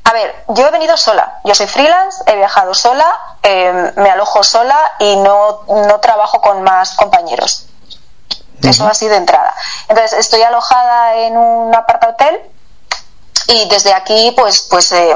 A 0.04 0.14
ver, 0.14 0.34
yo 0.56 0.68
he 0.68 0.72
venido 0.72 0.96
sola. 0.96 1.40
Yo 1.44 1.54
soy 1.54 1.68
freelance, 1.68 2.24
he 2.26 2.36
viajado 2.36 2.74
sola, 2.74 3.06
eh, 3.44 3.92
me 3.98 4.10
alojo 4.10 4.42
sola 4.44 4.78
y 5.00 5.18
no, 5.18 5.64
no 5.68 6.00
trabajo 6.00 6.40
con 6.40 6.64
más 6.64 6.96
compañeros. 6.96 7.67
Eso 8.64 8.88
así 8.88 9.08
de 9.08 9.18
entrada. 9.18 9.54
Entonces, 9.88 10.20
estoy 10.20 10.42
alojada 10.42 11.16
en 11.16 11.38
un 11.38 11.74
aparta 11.76 12.10
hotel 12.10 12.42
y 13.48 13.70
desde 13.70 13.94
aquí 13.94 14.34
pues 14.36 14.68
pues 14.70 14.92
eh, 14.92 15.16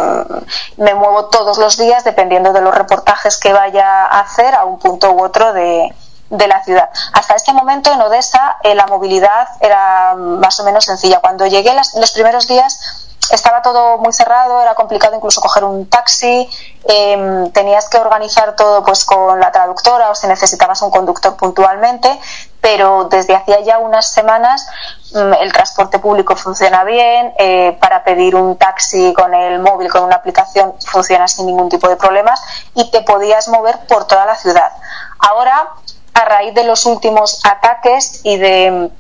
me 0.78 0.94
muevo 0.94 1.26
todos 1.26 1.58
los 1.58 1.78
días 1.78 2.04
dependiendo 2.06 2.54
de 2.54 2.62
los 2.62 2.74
reportajes 2.74 3.38
que 3.38 3.52
vaya 3.52 4.06
a 4.06 4.22
hacer 4.22 4.56
a 4.56 4.64
un 4.64 4.80
punto 4.80 5.12
u 5.12 5.22
otro 5.22 5.52
de, 5.52 5.94
de 6.30 6.48
la 6.48 6.64
ciudad. 6.64 6.90
Hasta 7.14 7.36
este 7.36 7.52
momento 7.52 7.92
en 7.92 8.02
Odessa 8.02 8.58
eh, 8.64 8.74
la 8.74 8.88
movilidad 8.88 9.50
era 9.60 10.16
más 10.16 10.60
o 10.60 10.64
menos 10.64 10.86
sencilla. 10.86 11.20
Cuando 11.20 11.46
llegué 11.46 11.74
los 11.74 12.12
primeros 12.12 12.48
días 12.48 13.10
estaba 13.32 13.62
todo 13.62 13.98
muy 13.98 14.14
cerrado, 14.14 14.62
era 14.62 14.76
complicado 14.76 15.16
incluso 15.16 15.42
coger 15.42 15.64
un 15.64 15.90
taxi, 15.90 16.50
em, 16.86 17.52
tenías 17.52 17.88
que 17.90 17.98
organizar 17.98 18.56
todo 18.56 18.84
pues 18.84 19.06
con 19.06 19.40
la 19.40 19.52
traductora 19.52 20.10
o 20.10 20.16
si 20.16 20.28
necesitabas 20.28 20.82
un 20.82 20.92
conductor 20.92 21.36
puntualmente, 21.36 22.20
pero 22.62 23.06
desde 23.06 23.36
hacía 23.36 23.60
ya 23.62 23.80
unas 23.80 24.12
semanas 24.12 24.68
mm, 25.14 25.34
el 25.42 25.52
transporte 25.52 26.00
público 26.00 26.36
funciona 26.36 26.84
bien, 26.84 27.34
eh, 27.38 27.78
para 27.82 28.04
pedir 28.04 28.36
un 28.36 28.58
taxi 28.58 29.14
con 29.14 29.34
el 29.34 29.60
móvil, 29.60 29.90
con 29.90 30.04
una 30.04 30.16
aplicación, 30.16 30.76
funciona 30.86 31.28
sin 31.28 31.48
ningún 31.48 31.70
tipo 31.70 31.90
de 31.90 31.98
problemas 31.98 32.42
y 32.76 32.90
te 32.92 33.02
podías 33.02 33.48
mover 33.48 33.80
por 33.88 34.06
toda 34.06 34.26
la 34.26 34.36
ciudad. 34.36 34.72
Ahora, 35.20 35.70
a 36.14 36.26
raíz 36.26 36.54
de 36.54 36.64
los 36.64 36.86
últimos 36.86 37.40
ataques 37.44 38.22
y 38.24 38.38
de 38.38 38.92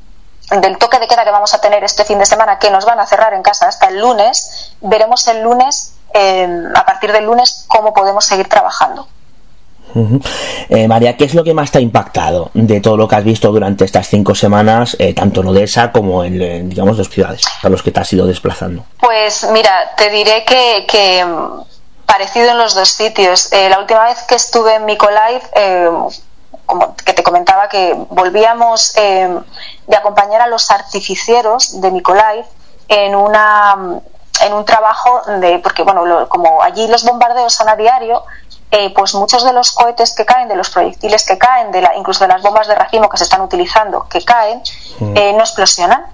del 0.59 0.77
toque 0.77 0.99
de 0.99 1.07
queda 1.07 1.23
que 1.23 1.31
vamos 1.31 1.53
a 1.53 1.61
tener 1.61 1.81
este 1.83 2.03
fin 2.03 2.19
de 2.19 2.25
semana, 2.25 2.59
que 2.59 2.69
nos 2.69 2.83
van 2.83 2.99
a 2.99 3.05
cerrar 3.05 3.33
en 3.33 3.41
casa 3.41 3.67
hasta 3.67 3.87
el 3.87 3.99
lunes, 3.99 4.73
veremos 4.81 5.25
el 5.27 5.41
lunes, 5.41 5.93
eh, 6.13 6.63
a 6.75 6.85
partir 6.85 7.13
del 7.13 7.25
lunes, 7.25 7.63
cómo 7.69 7.93
podemos 7.93 8.25
seguir 8.25 8.49
trabajando. 8.49 9.07
Eh, 10.69 10.87
María, 10.87 11.17
¿qué 11.17 11.25
es 11.25 11.33
lo 11.33 11.43
que 11.43 11.53
más 11.53 11.71
te 11.71 11.79
ha 11.79 11.81
impactado 11.81 12.49
de 12.53 12.79
todo 12.79 12.95
lo 12.95 13.07
que 13.07 13.15
has 13.15 13.23
visto 13.23 13.51
durante 13.51 13.83
estas 13.83 14.07
cinco 14.07 14.33
semanas, 14.35 14.95
eh, 14.99 15.13
tanto 15.13 15.41
en 15.41 15.47
Odessa 15.47 15.91
como 15.91 16.23
en, 16.23 16.69
digamos, 16.69 16.97
dos 16.97 17.09
ciudades 17.09 17.41
para 17.61 17.71
los 17.71 17.83
que 17.83 17.91
te 17.91 17.99
has 17.99 18.13
ido 18.13 18.25
desplazando? 18.25 18.85
Pues 18.99 19.47
mira, 19.51 19.91
te 19.97 20.09
diré 20.09 20.45
que, 20.45 21.25
mm, 21.25 22.05
parecido 22.05 22.51
en 22.51 22.57
los 22.57 22.73
dos 22.73 22.89
sitios. 22.89 23.49
la 23.51 23.79
última 23.79 24.05
vez 24.05 24.19
que 24.27 24.35
estuve 24.35 24.75
en 24.75 24.85
Mykolaiv, 24.85 25.41
como 26.65 26.95
que 26.95 27.13
te 27.13 27.23
comentaba 27.23 27.67
que 27.67 27.93
volvíamos 28.09 28.93
de 28.93 29.95
acompañar 29.95 30.41
a 30.41 30.47
los 30.47 30.71
artificieros 30.71 31.81
de 31.81 31.91
Nicolai 31.91 32.45
en 32.87 33.15
una 33.15 34.01
en 34.41 34.53
un 34.53 34.65
trabajo 34.65 35.21
de 35.39 35.59
porque 35.59 35.83
bueno 35.83 36.27
como 36.27 36.61
allí 36.61 36.87
los 36.87 37.03
bombardeos 37.03 37.53
son 37.53 37.69
a 37.69 37.75
diario 37.75 38.23
eh, 38.71 38.93
pues 38.93 39.13
muchos 39.15 39.43
de 39.43 39.53
los 39.53 39.71
cohetes 39.71 40.15
que 40.15 40.25
caen 40.25 40.47
de 40.47 40.55
los 40.55 40.69
proyectiles 40.69 41.25
que 41.25 41.37
caen 41.37 41.71
de 41.71 41.81
la, 41.81 41.95
incluso 41.95 42.23
de 42.23 42.29
las 42.29 42.41
bombas 42.41 42.67
de 42.67 42.75
racimo 42.75 43.09
que 43.09 43.17
se 43.17 43.25
están 43.25 43.41
utilizando 43.41 44.07
que 44.09 44.23
caen 44.23 44.61
mm. 44.99 45.17
eh, 45.17 45.33
no 45.33 45.39
explosionan 45.41 46.05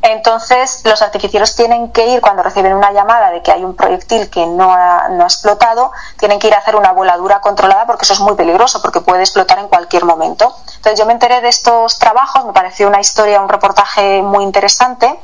entonces, 0.00 0.82
los 0.84 1.02
artificieros 1.02 1.56
tienen 1.56 1.90
que 1.90 2.06
ir, 2.06 2.20
cuando 2.20 2.42
reciben 2.42 2.74
una 2.74 2.92
llamada 2.92 3.30
de 3.30 3.42
que 3.42 3.50
hay 3.50 3.64
un 3.64 3.74
proyectil 3.74 4.30
que 4.30 4.46
no 4.46 4.72
ha, 4.72 5.08
no 5.08 5.24
ha, 5.24 5.26
explotado, 5.26 5.90
tienen 6.18 6.38
que 6.38 6.46
ir 6.46 6.54
a 6.54 6.58
hacer 6.58 6.76
una 6.76 6.92
voladura 6.92 7.40
controlada 7.40 7.84
porque 7.84 8.04
eso 8.04 8.12
es 8.12 8.20
muy 8.20 8.34
peligroso, 8.36 8.80
porque 8.80 9.00
puede 9.00 9.22
explotar 9.22 9.58
en 9.58 9.66
cualquier 9.66 10.04
momento. 10.04 10.54
Entonces, 10.76 10.98
yo 10.98 11.04
me 11.04 11.14
enteré 11.14 11.40
de 11.40 11.48
estos 11.48 11.98
trabajos, 11.98 12.44
me 12.44 12.52
pareció 12.52 12.86
una 12.86 13.00
historia, 13.00 13.40
un 13.40 13.48
reportaje 13.48 14.22
muy 14.22 14.44
interesante 14.44 15.18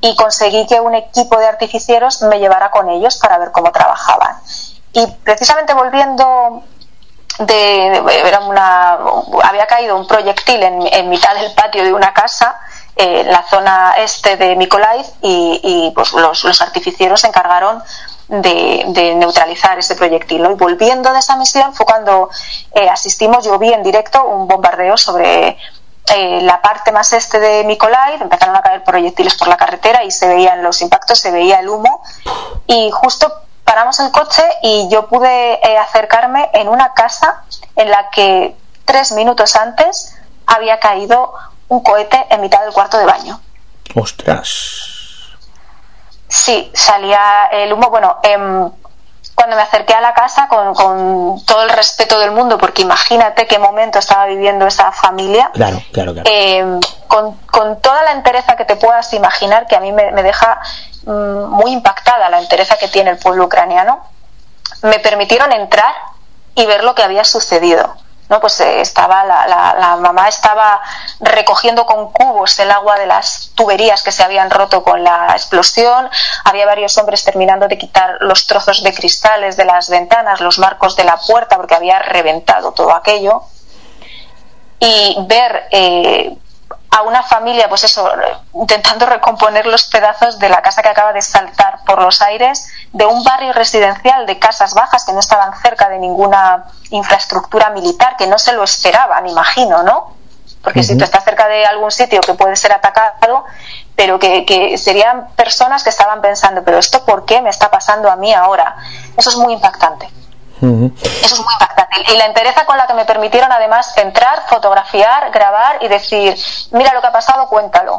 y 0.00 0.14
conseguí 0.14 0.66
que 0.66 0.80
un 0.80 0.94
equipo 0.94 1.38
de 1.38 1.46
artificieros 1.46 2.22
me 2.22 2.38
llevara 2.38 2.70
con 2.70 2.88
ellos 2.88 3.16
para 3.16 3.38
ver 3.38 3.50
cómo 3.50 3.72
trabajaban. 3.72 4.38
Y 4.94 5.06
precisamente 5.22 5.74
volviendo 5.74 6.62
de, 7.40 8.02
había 9.42 9.66
caído 9.66 9.96
un 9.96 10.06
proyectil 10.06 10.62
en, 10.62 10.86
en 10.86 11.08
mitad 11.08 11.34
del 11.34 11.52
patio 11.54 11.84
de 11.84 11.92
una 11.92 12.14
casa 12.14 12.58
eh, 12.96 13.24
la 13.24 13.42
zona 13.42 13.94
este 13.98 14.36
de 14.36 14.54
Mykolaiv 14.54 15.04
y, 15.20 15.92
pues 15.96 16.12
los, 16.12 16.60
artificieros 16.60 17.22
se 17.22 17.26
encargaron 17.26 17.82
de, 18.28 19.14
neutralizar 19.16 19.76
ese 19.78 19.96
proyectil. 19.96 20.46
Y 20.48 20.54
volviendo 20.54 21.12
de 21.12 21.18
esa 21.18 21.36
misión 21.36 21.74
fue 21.74 21.86
cuando 21.86 22.30
eh, 22.72 22.88
asistimos, 22.88 23.44
yo 23.44 23.58
vi 23.58 23.72
en 23.72 23.82
directo 23.82 24.24
un 24.24 24.46
bombardeo 24.46 24.96
sobre 24.96 25.58
eh, 26.14 26.40
la 26.42 26.62
parte 26.62 26.92
más 26.92 27.12
este 27.12 27.40
de 27.40 27.64
Mykolaiv, 27.64 28.22
empezaron 28.22 28.54
a 28.54 28.62
caer 28.62 28.84
proyectiles 28.84 29.34
por 29.34 29.48
la 29.48 29.56
carretera 29.56 30.04
y 30.04 30.12
se 30.12 30.28
veían 30.28 30.62
los 30.62 30.80
impactos, 30.80 31.18
se 31.18 31.32
veía 31.32 31.58
el 31.58 31.68
humo 31.68 32.00
y 32.68 32.92
justo 32.92 33.43
paramos 33.74 33.98
el 33.98 34.12
coche 34.12 34.44
y 34.62 34.88
yo 34.88 35.08
pude 35.08 35.58
acercarme 35.80 36.48
en 36.52 36.68
una 36.68 36.94
casa 36.94 37.42
en 37.74 37.90
la 37.90 38.08
que 38.08 38.54
tres 38.84 39.10
minutos 39.10 39.56
antes 39.56 40.14
había 40.46 40.78
caído 40.78 41.34
un 41.66 41.82
cohete 41.82 42.24
en 42.30 42.40
mitad 42.40 42.62
del 42.62 42.72
cuarto 42.72 42.98
de 42.98 43.04
baño. 43.04 43.40
¡Ostras! 43.96 45.32
Sí, 46.28 46.70
salía 46.72 47.46
el 47.50 47.72
humo. 47.72 47.90
Bueno, 47.90 48.18
em, 48.22 48.70
cuando 49.34 49.56
me 49.56 49.62
acerqué 49.62 49.94
a 49.94 50.00
la 50.00 50.14
casa 50.14 50.48
con, 50.48 50.74
todo 51.44 51.62
el 51.62 51.70
respeto 51.70 52.18
del 52.18 52.30
mundo, 52.30 52.58
porque 52.58 52.82
imagínate 52.82 53.46
qué 53.46 53.58
momento 53.58 53.98
estaba 53.98 54.26
viviendo 54.26 54.66
esa 54.66 54.92
familia. 54.92 55.50
Claro, 55.52 55.82
claro, 55.92 56.12
claro. 56.12 56.30
Em, 56.30 56.80
con, 57.08 57.36
toda 57.80 58.02
la 58.04 58.12
entereza 58.12 58.56
que 58.56 58.64
te 58.64 58.76
puedas 58.76 59.12
imaginar, 59.12 59.66
que 59.66 59.76
a 59.76 59.80
mí 59.80 59.92
me, 59.92 60.12
me 60.12 60.22
deja 60.22 60.60
mm, 61.04 61.46
muy 61.50 61.72
impactada 61.72 62.28
la 62.28 62.40
entereza 62.40 62.76
que 62.76 62.88
tiene 62.88 63.10
el 63.10 63.18
pueblo 63.18 63.44
ucraniano, 63.44 64.04
me 64.82 64.98
permitieron 64.98 65.52
entrar 65.52 65.94
y 66.54 66.66
ver 66.66 66.84
lo 66.84 66.94
que 66.94 67.02
había 67.02 67.24
sucedido. 67.24 67.96
¿No? 68.28 68.40
Pues 68.40 68.58
eh, 68.60 68.80
estaba 68.80 69.24
la, 69.24 69.46
la, 69.46 69.96
mamá 69.96 70.28
estaba 70.28 70.80
recogiendo 71.20 71.86
con 71.86 72.10
cubos 72.12 72.58
el 72.58 72.70
agua 72.70 72.98
de 72.98 73.06
las 73.06 73.52
tuberías 73.54 74.02
que 74.02 74.12
se 74.12 74.22
habían 74.22 74.50
roto 74.50 74.82
con 74.82 75.02
la 75.04 75.28
explosión. 75.32 76.08
Había 76.44 76.66
varios 76.66 76.96
hombres 76.98 77.24
terminando 77.24 77.68
de 77.68 77.78
quitar 77.78 78.18
los 78.20 78.46
trozos 78.46 78.82
de 78.82 78.94
cristales 78.94 79.56
de 79.56 79.64
las 79.64 79.88
ventanas, 79.88 80.40
los 80.40 80.58
marcos 80.58 80.96
de 80.96 81.04
la 81.04 81.18
puerta, 81.18 81.56
porque 81.56 81.74
había 81.74 81.98
reventado 81.98 82.72
todo 82.72 82.92
aquello. 82.94 83.42
Y 84.80 85.16
ver 85.26 85.68
eh, 85.70 86.36
a 86.94 87.02
una 87.02 87.24
familia, 87.24 87.68
pues 87.68 87.82
eso, 87.82 88.08
intentando 88.54 89.04
recomponer 89.04 89.66
los 89.66 89.82
pedazos 89.82 90.38
de 90.38 90.48
la 90.48 90.62
casa 90.62 90.80
que 90.80 90.88
acaba 90.88 91.12
de 91.12 91.22
saltar 91.22 91.80
por 91.84 92.00
los 92.00 92.22
aires, 92.22 92.68
de 92.92 93.04
un 93.04 93.24
barrio 93.24 93.52
residencial 93.52 94.26
de 94.26 94.38
casas 94.38 94.74
bajas 94.74 95.04
que 95.04 95.12
no 95.12 95.18
estaban 95.18 95.52
cerca 95.60 95.88
de 95.88 95.98
ninguna 95.98 96.66
infraestructura 96.90 97.70
militar, 97.70 98.16
que 98.16 98.28
no 98.28 98.38
se 98.38 98.52
lo 98.52 98.62
esperaban, 98.62 99.26
imagino, 99.26 99.82
¿no? 99.82 100.14
Porque 100.62 100.84
si 100.84 100.96
tú 100.96 101.02
estás 101.02 101.24
cerca 101.24 101.48
de 101.48 101.66
algún 101.66 101.90
sitio 101.90 102.20
que 102.20 102.34
puede 102.34 102.54
ser 102.54 102.72
atacado, 102.72 103.44
pero 103.96 104.20
que, 104.20 104.46
que 104.46 104.78
serían 104.78 105.30
personas 105.34 105.82
que 105.82 105.90
estaban 105.90 106.20
pensando, 106.20 106.62
pero 106.62 106.78
esto 106.78 107.04
por 107.04 107.24
qué 107.24 107.42
me 107.42 107.50
está 107.50 107.72
pasando 107.72 108.08
a 108.08 108.14
mí 108.14 108.32
ahora? 108.32 108.76
Eso 109.16 109.30
es 109.30 109.36
muy 109.36 109.52
impactante. 109.52 110.08
Eso 110.64 111.34
es 111.34 111.40
muy 111.40 111.52
impactante. 111.52 112.12
Y 112.12 112.16
la 112.16 112.26
entereza 112.26 112.64
con 112.64 112.76
la 112.76 112.86
que 112.86 112.94
me 112.94 113.04
permitieron 113.04 113.50
además 113.52 113.96
entrar, 113.96 114.42
fotografiar, 114.48 115.30
grabar 115.30 115.78
y 115.82 115.88
decir, 115.88 116.36
mira 116.72 116.92
lo 116.92 117.00
que 117.00 117.06
ha 117.06 117.12
pasado, 117.12 117.48
cuéntalo. 117.48 117.98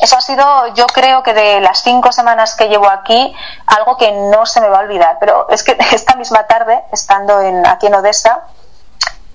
Eso 0.00 0.16
ha 0.16 0.20
sido, 0.20 0.74
yo 0.74 0.86
creo 0.86 1.22
que 1.22 1.32
de 1.32 1.60
las 1.60 1.80
cinco 1.82 2.10
semanas 2.10 2.56
que 2.56 2.68
llevo 2.68 2.88
aquí, 2.88 3.32
algo 3.66 3.96
que 3.96 4.10
no 4.10 4.44
se 4.44 4.60
me 4.60 4.68
va 4.68 4.78
a 4.78 4.80
olvidar. 4.80 5.18
Pero 5.20 5.48
es 5.50 5.62
que 5.62 5.76
esta 5.92 6.16
misma 6.16 6.46
tarde, 6.46 6.82
estando 6.92 7.40
en, 7.40 7.64
aquí 7.66 7.86
en 7.86 7.94
Odessa, 7.94 8.42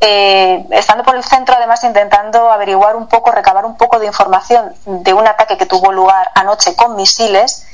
eh, 0.01 0.65
estando 0.71 1.03
por 1.03 1.15
el 1.15 1.23
centro, 1.23 1.55
además 1.55 1.83
intentando 1.83 2.51
averiguar 2.51 2.95
un 2.95 3.07
poco, 3.07 3.31
recabar 3.31 3.65
un 3.65 3.77
poco 3.77 3.99
de 3.99 4.07
información 4.07 4.73
de 4.85 5.13
un 5.13 5.27
ataque 5.27 5.57
que 5.57 5.65
tuvo 5.65 5.91
lugar 5.91 6.31
anoche 6.33 6.75
con 6.75 6.95
misiles, 6.95 7.67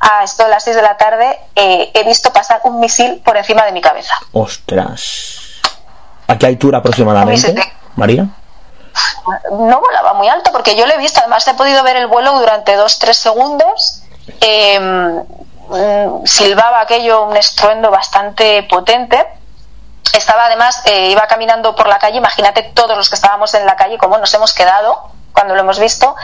a 0.00 0.24
esto 0.24 0.44
de 0.44 0.50
las 0.50 0.64
6 0.64 0.76
de 0.76 0.82
la 0.82 0.96
tarde 0.96 1.38
eh, 1.54 1.90
he 1.92 2.04
visto 2.04 2.32
pasar 2.32 2.60
un 2.64 2.80
misil 2.80 3.20
por 3.24 3.36
encima 3.36 3.64
de 3.64 3.72
mi 3.72 3.80
cabeza. 3.80 4.14
Ostras. 4.32 5.60
¿A 6.26 6.38
qué 6.38 6.46
altura 6.46 6.78
aproximadamente, 6.78 7.54
María? 7.96 8.26
No 9.52 9.80
volaba 9.80 10.14
muy 10.14 10.28
alto 10.28 10.50
porque 10.52 10.74
yo 10.74 10.86
lo 10.86 10.94
he 10.94 10.98
visto, 10.98 11.20
además 11.20 11.46
he 11.46 11.54
podido 11.54 11.82
ver 11.82 11.96
el 11.96 12.06
vuelo 12.06 12.38
durante 12.38 12.76
2-3 12.78 13.12
segundos. 13.12 14.02
Em, 14.40 15.18
mm, 15.68 16.24
silbaba 16.24 16.80
aquello 16.80 17.24
un 17.24 17.36
estruendo 17.36 17.90
bastante 17.90 18.62
potente. 18.64 19.26
Estaba 20.14 20.46
además, 20.46 20.82
eh, 20.86 21.10
iba 21.10 21.26
caminando 21.26 21.76
por 21.76 21.88
la 21.88 21.98
calle, 21.98 22.16
imagínate 22.16 22.62
todos 22.62 22.96
los 22.96 23.08
que 23.08 23.16
estábamos 23.16 23.52
en 23.54 23.66
la 23.66 23.76
calle, 23.76 23.98
cómo 23.98 24.18
nos 24.18 24.32
hemos 24.34 24.52
quedado 24.52 25.10
cuando 25.32 25.54
lo 25.54 25.60
hemos 25.60 25.78
visto 25.78 26.16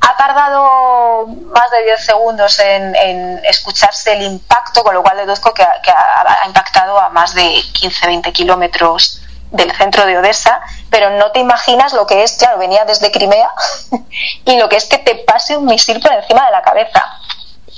ha 0.00 0.16
tardado 0.16 1.26
más 1.26 1.70
de 1.70 1.84
10 1.84 2.04
segundos 2.04 2.58
en, 2.58 3.40
escucharse 3.44 4.14
el 4.14 4.22
impacto, 4.22 4.82
con 4.82 4.94
lo 4.94 5.02
cual 5.02 5.16
deduzco 5.18 5.52
que, 5.52 5.66
que 5.82 5.90
ha, 5.90 6.46
impactado 6.46 6.98
a 6.98 7.10
más 7.10 7.34
de 7.34 7.42
15-20 7.42 8.32
kilómetros 8.32 9.20
del 9.50 9.72
centro 9.72 10.06
de 10.06 10.16
Odessa, 10.18 10.60
pero 10.90 11.10
no 11.18 11.32
te 11.32 11.40
imaginas 11.40 11.92
lo 11.92 12.06
que 12.06 12.22
es, 12.22 12.32
claro, 12.32 12.58
venía 12.58 12.84
desde 12.84 13.10
Crimea, 13.10 13.50
y 14.44 14.56
lo 14.58 14.68
que 14.68 14.76
es 14.76 14.86
que 14.86 14.98
te 14.98 15.16
pase 15.16 15.56
un 15.56 15.66
misil 15.66 16.00
por 16.00 16.12
encima 16.12 16.46
de 16.46 16.52
la 16.52 16.62
cabeza. 16.62 17.04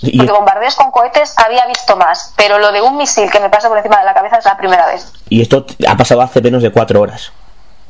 Porque 0.01 0.33
bombardeos 0.33 0.75
con 0.75 0.91
cohetes 0.91 1.35
había 1.37 1.65
visto 1.67 1.97
más, 1.97 2.33
pero 2.37 2.59
lo 2.59 2.73
de 2.73 2.83
un 2.83 2.97
misil 2.97 3.31
que 3.31 3.39
me 3.39 3.51
pasa 3.51 3.69
por 3.69 3.79
encima 3.79 4.01
de 4.01 4.05
la 4.05 4.15
cabeza 4.15 4.37
es 4.37 4.45
la 4.45 4.57
primera 4.57 4.87
vez. 4.87 5.13
Y 5.29 5.41
esto 5.43 5.65
ha 5.89 5.97
pasado 5.97 6.23
hace 6.23 6.41
menos 6.41 6.63
de 6.63 6.73
cuatro 6.73 7.01
horas. 7.01 7.31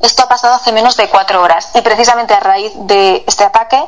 Esto 0.02 0.24
ha 0.24 0.28
pasado 0.28 0.54
hace 0.54 0.72
menos 0.72 0.96
de 0.96 1.08
cuatro 1.08 1.40
horas. 1.40 1.70
Y 1.74 1.80
precisamente 1.80 2.34
a 2.34 2.40
raíz 2.40 2.72
de 2.76 3.24
este 3.26 3.44
ataque, 3.44 3.82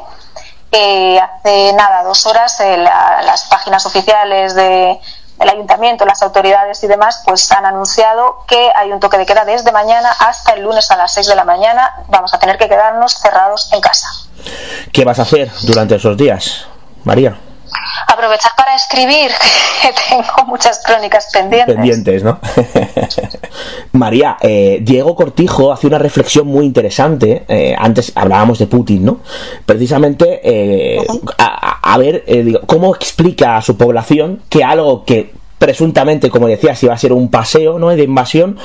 hace 0.76 1.72
nada, 1.74 2.02
dos 2.02 2.26
horas, 2.26 2.58
eh, 2.60 2.76
las 2.76 3.44
páginas 3.46 3.86
oficiales 3.86 4.54
de, 4.54 5.00
del 5.38 5.48
ayuntamiento, 5.48 6.04
las 6.04 6.22
autoridades 6.22 6.82
y 6.84 6.86
demás, 6.86 7.22
pues 7.24 7.50
han 7.52 7.66
anunciado 7.66 8.44
que 8.46 8.70
hay 8.74 8.92
un 8.92 9.00
toque 9.00 9.18
de 9.18 9.26
queda 9.26 9.44
desde 9.44 9.72
mañana 9.72 10.10
hasta 10.10 10.52
el 10.52 10.62
lunes 10.62 10.90
a 10.90 10.96
las 10.96 11.12
6 11.12 11.26
de 11.26 11.36
la 11.36 11.44
mañana. 11.44 12.04
Vamos 12.08 12.32
a 12.34 12.38
tener 12.38 12.58
que 12.58 12.68
quedarnos 12.68 13.14
cerrados 13.14 13.72
en 13.72 13.80
casa. 13.80 14.08
¿Qué 14.92 15.04
vas 15.04 15.18
a 15.18 15.22
hacer 15.22 15.50
durante 15.62 15.96
esos 15.96 16.16
días, 16.16 16.66
María? 17.04 17.36
Aprovechar 18.06 18.52
para 18.56 18.74
escribir, 18.74 19.30
que 19.82 19.88
tengo 20.08 20.46
muchas 20.46 20.82
crónicas 20.84 21.28
pendientes. 21.32 21.74
Pendientes, 21.74 22.22
¿no? 22.22 22.38
María, 23.92 24.36
eh, 24.40 24.78
Diego 24.82 25.14
Cortijo 25.14 25.72
hace 25.72 25.86
una 25.86 25.98
reflexión 25.98 26.46
muy 26.46 26.66
interesante. 26.66 27.44
Eh, 27.48 27.74
antes 27.78 28.12
hablábamos 28.14 28.58
de 28.58 28.66
Putin, 28.66 29.04
¿no? 29.04 29.18
Precisamente, 29.66 30.40
eh, 30.42 30.98
a, 31.38 31.98
ver, 31.98 32.24
¿cómo 32.66 32.94
explica 32.94 33.56
a 33.56 33.62
su 33.62 33.76
población 33.76 34.42
que 34.48 34.64
algo 34.64 35.04
que 35.04 35.32
presuntamente, 35.58 36.28
como 36.28 36.48
decías, 36.48 36.82
iba 36.82 36.92
a 36.92 36.98
ser 36.98 37.12
un 37.12 37.30
paseo 37.30 37.78
¿no? 37.78 37.88
de 37.88 38.02
invasión, 38.02 38.58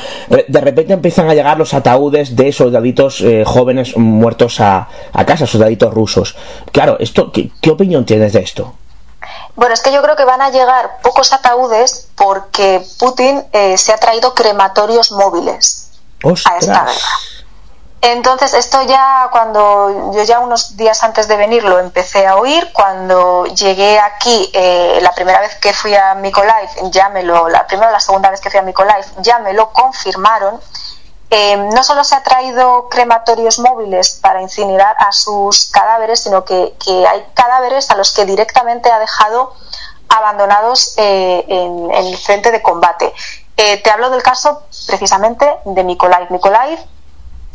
de 0.48 0.62
repente 0.62 0.92
empiezan 0.92 1.30
a 1.30 1.34
llegar 1.34 1.58
los 1.58 1.74
ataúdes 1.74 2.36
de 2.36 2.52
soldaditos 2.52 3.24
jóvenes 3.46 3.96
muertos 3.96 4.60
a, 4.60 4.90
casa, 5.26 5.46
soldaditos 5.46 5.94
rusos. 5.94 6.36
Claro, 6.74 6.98
esto, 7.00 7.32
¿qué 7.32 7.70
opinión 7.70 8.06
tienes 8.06 8.34
de 8.34 8.40
esto? 8.42 8.74
Bueno, 9.60 9.74
es 9.74 9.82
que 9.82 9.92
yo 9.92 10.02
creo 10.02 10.16
que 10.16 10.24
van 10.24 10.42
a 10.42 10.52
llegar 10.52 11.02
pocos 11.02 11.34
ataúdes 11.34 12.08
porque 12.16 12.82
Putin 12.98 13.46
eh, 13.52 13.78
se 13.78 13.92
ha 13.92 13.98
traído 13.98 14.34
crematorios 14.34 15.12
móviles 15.12 15.90
a 16.46 16.58
esta 16.58 16.86
guerra. 16.86 17.10
Entonces, 18.00 18.54
esto 18.54 18.82
ya 18.84 19.28
cuando 19.34 20.14
yo 20.14 20.24
ya 20.24 20.40
unos 20.40 20.78
días 20.78 21.04
antes 21.04 21.28
de 21.28 21.36
venir 21.36 21.66
lo 21.66 21.78
empecé 21.78 22.26
a 22.26 22.38
oír, 22.38 22.72
cuando 22.72 23.48
llegué 23.48 24.00
aquí, 24.00 24.50
eh, 24.54 25.00
la 25.02 25.12
primera 25.12 25.42
vez 25.42 25.56
que 25.56 25.74
fui 25.74 25.94
a 25.94 26.16
Mykolaiv, 26.16 26.70
ya 26.92 27.10
me 27.10 27.24
lo, 27.24 27.50
la 27.50 27.68
primera 27.68 27.90
o 27.90 27.92
la 27.92 28.00
segunda 28.00 28.30
vez 28.30 28.40
que 28.40 28.50
fui 28.50 28.60
a 28.60 28.64
Mykolaiv, 28.64 29.06
ya 29.18 29.40
me 29.40 29.52
lo 29.52 29.74
confirmaron 29.74 30.62
eh, 31.32 31.58
no 31.58 31.84
solo 31.84 32.04
se 32.04 32.16
ha 32.16 32.24
traído 32.24 32.90
crematorios 32.90 33.60
móviles 33.60 34.20
para 34.22 34.42
incinerar 34.42 34.96
a 34.98 35.12
sus 35.12 35.68
cadáveres, 35.68 36.24
sino 36.24 36.44
que, 36.44 36.76
hay 37.08 37.26
cadáveres 37.36 37.92
a 37.92 37.96
los 37.96 38.14
que 38.14 38.26
directamente 38.26 38.92
ha 38.92 38.98
dejado 38.98 39.54
abandonados 40.10 40.96
eh, 40.98 41.46
en, 41.48 41.92
el 41.92 42.18
frente 42.18 42.52
de 42.52 42.64
combate. 42.64 43.14
Eh, 43.58 43.78
te 43.84 43.92
hablo 43.92 44.10
del 44.10 44.24
caso 44.24 44.64
precisamente 44.88 45.48
de 45.66 45.84
Mykolaiv. 45.84 46.32
Mykolaiv, 46.32 46.80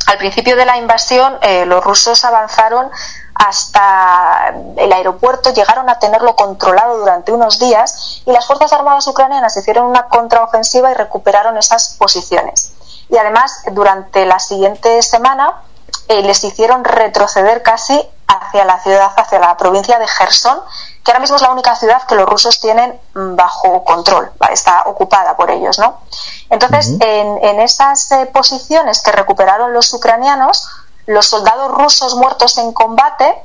al 0.07 0.17
principio 0.19 0.55
de 0.55 0.65
la 0.65 0.77
invasión, 0.77 1.37
los 1.65 1.83
rusos 1.83 2.23
avanzaron 2.23 2.91
hasta 3.33 4.53
el 4.77 4.93
aeropuerto, 4.93 5.51
llegaron 5.51 5.89
a 5.89 5.97
tenerlo 5.97 6.35
controlado 6.35 6.99
durante 6.99 7.31
unos 7.31 7.59
días 7.59 8.21
y 8.23 8.31
las 8.31 8.45
Fuerzas 8.45 8.71
Armadas 8.71 9.07
ucranianas 9.07 9.57
hicieron 9.57 9.85
una 9.87 10.07
contraofensiva 10.07 10.91
y 10.91 10.93
recuperaron 10.93 11.57
esas 11.57 11.95
posiciones 11.97 12.74
y 13.09 13.17
además 13.17 13.63
durante 13.71 14.25
la 14.25 14.39
siguiente 14.39 15.01
semana 15.01 15.61
eh, 16.07 16.21
les 16.21 16.43
hicieron 16.43 16.83
retroceder 16.83 17.61
casi 17.63 17.99
hacia 18.27 18.65
la 18.65 18.79
ciudad, 18.79 19.11
hacia 19.15 19.39
la 19.39 19.55
provincia 19.57 19.99
de 19.99 20.07
Gerson, 20.07 20.59
que 21.03 21.11
ahora 21.11 21.19
mismo 21.19 21.35
es 21.35 21.41
la 21.41 21.51
única 21.51 21.75
ciudad 21.75 22.03
que 22.07 22.15
los 22.15 22.27
rusos 22.27 22.59
tienen 22.59 22.99
bajo 23.13 23.83
control, 23.83 24.31
está 24.51 24.83
ocupada 24.85 25.35
por 25.35 25.51
ellos, 25.51 25.77
¿no? 25.77 26.01
Entonces, 26.49 26.95
en, 26.99 27.59
esas 27.59 28.11
eh, 28.11 28.25
posiciones 28.27 29.01
que 29.01 29.11
recuperaron 29.11 29.73
los 29.73 29.93
ucranianos, 29.93 30.67
los 31.05 31.27
soldados 31.27 31.71
rusos 31.71 32.15
muertos 32.15 32.57
en 32.57 32.71
combate, 32.73 33.35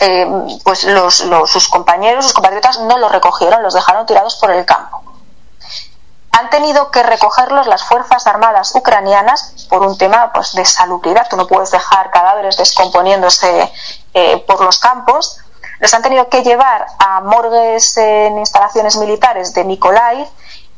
eh, 0.00 0.26
pues 0.64 0.84
los, 0.84 1.24
sus 1.46 1.68
compañeros, 1.68 2.24
sus 2.24 2.32
compatriotas 2.32 2.80
no 2.80 2.98
los 2.98 3.12
recogieron, 3.12 3.62
los 3.62 3.74
dejaron 3.74 4.06
tirados 4.06 4.36
por 4.36 4.50
el 4.50 4.64
campo 4.64 5.02
tenido 6.72 6.90
que 6.90 7.02
recogerlos 7.02 7.66
las 7.66 7.84
Fuerzas 7.84 8.26
Armadas 8.26 8.74
ucranianas 8.74 9.66
por 9.68 9.82
un 9.82 9.98
tema 9.98 10.32
pues, 10.32 10.52
de 10.54 10.64
salubridad. 10.64 11.26
Tú 11.28 11.36
no 11.36 11.46
puedes 11.46 11.70
dejar 11.70 12.10
cadáveres 12.10 12.56
descomponiéndose 12.56 13.70
eh, 14.14 14.42
por 14.46 14.62
los 14.64 14.78
campos. 14.78 15.38
Los 15.80 15.92
han 15.92 16.02
tenido 16.02 16.30
que 16.30 16.42
llevar 16.42 16.86
a 16.98 17.20
morgues 17.20 17.96
en 17.98 18.38
instalaciones 18.38 18.96
militares 18.96 19.52
de 19.52 19.64
Mykolaiv 19.64 20.26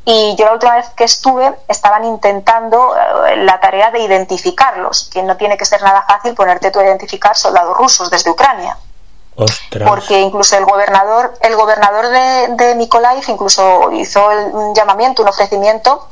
y 0.04 0.34
yo 0.36 0.46
la 0.46 0.52
última 0.54 0.74
vez 0.74 0.88
que 0.96 1.04
estuve 1.04 1.54
estaban 1.68 2.04
intentando 2.04 2.96
eh, 2.96 3.36
la 3.36 3.60
tarea 3.60 3.92
de 3.92 4.00
identificarlos, 4.00 5.08
que 5.12 5.22
no 5.22 5.36
tiene 5.36 5.56
que 5.56 5.64
ser 5.64 5.80
nada 5.82 6.02
fácil 6.02 6.34
ponerte 6.34 6.72
tú 6.72 6.80
a 6.80 6.84
identificar 6.84 7.36
soldados 7.36 7.76
rusos 7.76 8.10
desde 8.10 8.30
Ucrania. 8.30 8.76
Porque 9.86 10.20
incluso 10.20 10.56
el 10.56 10.64
gobernador, 10.64 11.34
el 11.40 11.56
gobernador 11.56 12.08
de, 12.08 12.48
de 12.56 12.88
incluso 13.28 13.90
hizo 13.92 14.28
un 14.52 14.74
llamamiento, 14.74 15.22
un 15.22 15.28
ofrecimiento 15.28 16.08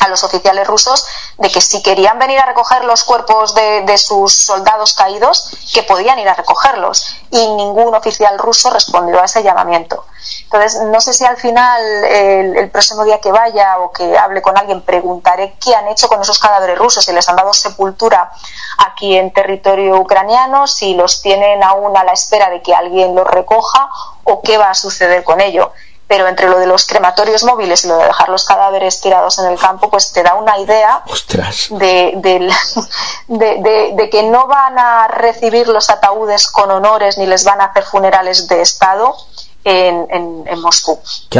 a 0.00 0.08
los 0.08 0.24
oficiales 0.24 0.66
rusos 0.66 1.04
de 1.38 1.50
que 1.50 1.60
si 1.60 1.82
querían 1.82 2.18
venir 2.18 2.38
a 2.38 2.46
recoger 2.46 2.84
los 2.84 3.04
cuerpos 3.04 3.54
de, 3.54 3.98
sus 3.98 4.32
soldados 4.32 4.94
caídos, 4.94 5.50
que 5.72 5.82
podían 5.82 6.18
ir 6.18 6.28
a 6.28 6.34
recogerlos. 6.34 7.16
Y 7.30 7.38
ningún 7.54 7.94
oficial 7.94 8.38
ruso 8.38 8.70
respondió 8.70 9.20
a 9.20 9.24
ese 9.24 9.42
llamamiento. 9.42 10.04
Entonces, 10.56 10.80
no 10.88 11.00
sé 11.02 11.12
si 11.12 11.24
al 11.24 11.36
final, 11.36 11.82
el, 12.04 12.70
próximo 12.70 13.04
día 13.04 13.20
que 13.20 13.30
vaya 13.30 13.78
o 13.78 13.92
que 13.92 14.16
hable 14.16 14.40
con 14.40 14.56
alguien, 14.56 14.80
preguntaré 14.80 15.54
qué 15.62 15.74
han 15.74 15.86
hecho 15.88 16.08
con 16.08 16.20
esos 16.22 16.38
cadáveres 16.38 16.78
rusos, 16.78 17.04
si 17.04 17.12
les 17.12 17.28
han 17.28 17.36
dado 17.36 17.52
sepultura 17.52 18.32
aquí 18.78 19.18
en 19.18 19.32
territorio 19.34 19.98
ucraniano, 19.98 20.66
si 20.66 20.94
los 20.94 21.20
tienen 21.20 21.62
aún 21.62 21.94
a 21.94 22.04
la 22.04 22.12
espera 22.12 22.48
de 22.48 22.62
que 22.62 22.74
alguien 22.74 23.14
los 23.14 23.26
recoja 23.26 23.90
o 24.24 24.40
qué 24.40 24.56
va 24.56 24.70
a 24.70 24.74
suceder 24.74 25.24
con 25.24 25.42
ello. 25.42 25.72
Pero 26.08 26.26
entre 26.26 26.48
lo 26.48 26.58
de 26.58 26.66
los 26.66 26.86
crematorios 26.86 27.44
móviles 27.44 27.84
y 27.84 27.88
lo 27.88 27.98
de 27.98 28.06
dejar 28.06 28.30
los 28.30 28.46
cadáveres 28.46 29.00
tirados 29.02 29.38
en 29.40 29.46
el 29.46 29.58
campo, 29.58 29.90
pues 29.90 30.12
te 30.12 30.22
da 30.22 30.36
una 30.36 30.56
idea 30.58 31.02
de, 31.70 32.12
de, 33.28 33.92
de, 33.94 34.10
que 34.10 34.22
no 34.22 34.46
van 34.46 34.78
a 34.78 35.08
recibir 35.08 35.68
los 35.68 35.90
ataúdes 35.90 36.46
con 36.46 36.70
honores 36.70 37.18
ni 37.18 37.26
les 37.26 37.44
van 37.44 37.60
a 37.60 37.66
hacer 37.66 37.84
funerales 37.84 38.48
de 38.48 38.62
Estado 38.62 39.16
en, 39.66 40.44
en, 40.46 40.60
Moscú. 40.60 40.98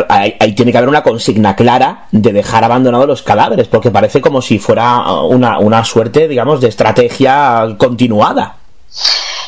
ahí, 0.08 0.54
tiene 0.56 0.72
que 0.72 0.78
haber 0.78 0.88
una 0.88 1.04
consigna 1.04 1.54
clara 1.54 2.08
de 2.10 2.32
dejar 2.32 2.64
abandonados 2.64 3.06
los 3.06 3.22
cadáveres, 3.22 3.68
porque 3.68 3.92
parece 3.92 4.20
como 4.20 4.42
si 4.42 4.58
fuera 4.58 5.12
una, 5.22 5.60
una 5.60 5.84
suerte, 5.84 6.26
digamos, 6.26 6.60
de 6.60 6.68
estrategia 6.68 7.76
continuada. 7.78 8.56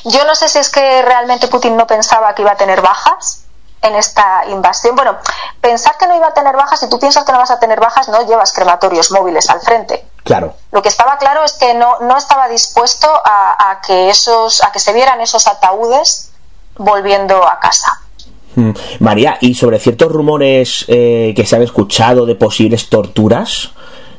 Yo 0.05 0.25
no 0.25 0.35
sé 0.37 0.49
si 0.49 0.59
es 0.59 0.71
que 0.71 1.03
realmente 1.03 1.49
Putin 1.49 1.77
no 1.77 1.87
pensaba 1.87 2.35
que 2.35 2.43
iba 2.43 2.53
a 2.53 2.57
tener 2.57 2.81
bajas 2.81 3.43
en 3.83 3.97
esta 3.97 4.45
invasión. 4.47 4.95
Bueno, 4.95 5.19
pensar 5.61 5.97
que 5.99 6.07
no 6.07 6.17
iba 6.17 6.29
a 6.29 6.35
tener 6.35 6.55
bajas, 6.55 6.79
si 6.79 6.89
tú 6.89 7.01
piensas 7.01 7.25
que 7.25 7.33
no 7.33 7.39
vas 7.39 7.51
a 7.51 7.59
tener 7.59 7.81
bajas, 7.81 8.09
no 8.09 8.25
llevas 8.27 8.53
crematorios 8.53 9.11
móviles 9.11 9.51
al 9.51 9.61
frente. 9.61 10.07
Claro. 10.23 10.55
Lo 10.71 10.83
que 10.83 10.89
estaba 10.89 11.19
claro 11.19 11.43
es 11.43 11.55
que 11.55 11.75
no, 11.75 11.99
no 12.01 12.17
estaba 12.17 12.49
dispuesto 12.49 13.09
a, 13.25 13.81
que 13.85 14.11
esos, 14.11 14.63
a 14.63 14.71
que 14.71 14.79
se 14.79 14.93
vieran 14.93 15.21
esos 15.21 15.49
ataúdes 15.49 16.31
volviendo 16.77 17.45
a 17.47 17.59
casa. 17.59 18.01
Hmm. 18.59 18.73
María, 18.99 19.39
y 19.41 19.55
sobre 19.55 19.79
ciertos 19.79 20.11
rumores 20.11 20.85
eh, 20.89 21.33
que 21.37 21.47
se 21.47 21.55
han 21.55 21.63
escuchado 21.63 22.27
de 22.27 22.35
posibles 22.35 22.89
torturas 22.89 23.71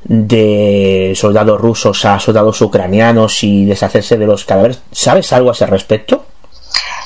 de 0.06 1.12
soldados 1.14 1.60
rusos 1.60 2.06
a 2.06 2.18
soldados 2.22 2.62
ucranianos 2.62 3.44
y 3.44 3.66
deshacerse 3.66 4.18
de 4.18 4.26
los 4.26 4.46
cadáveres, 4.46 4.80
¿sabes 4.94 5.34
algo 5.34 5.50
a 5.50 5.52
ese 5.52 5.66
respecto? 5.66 6.24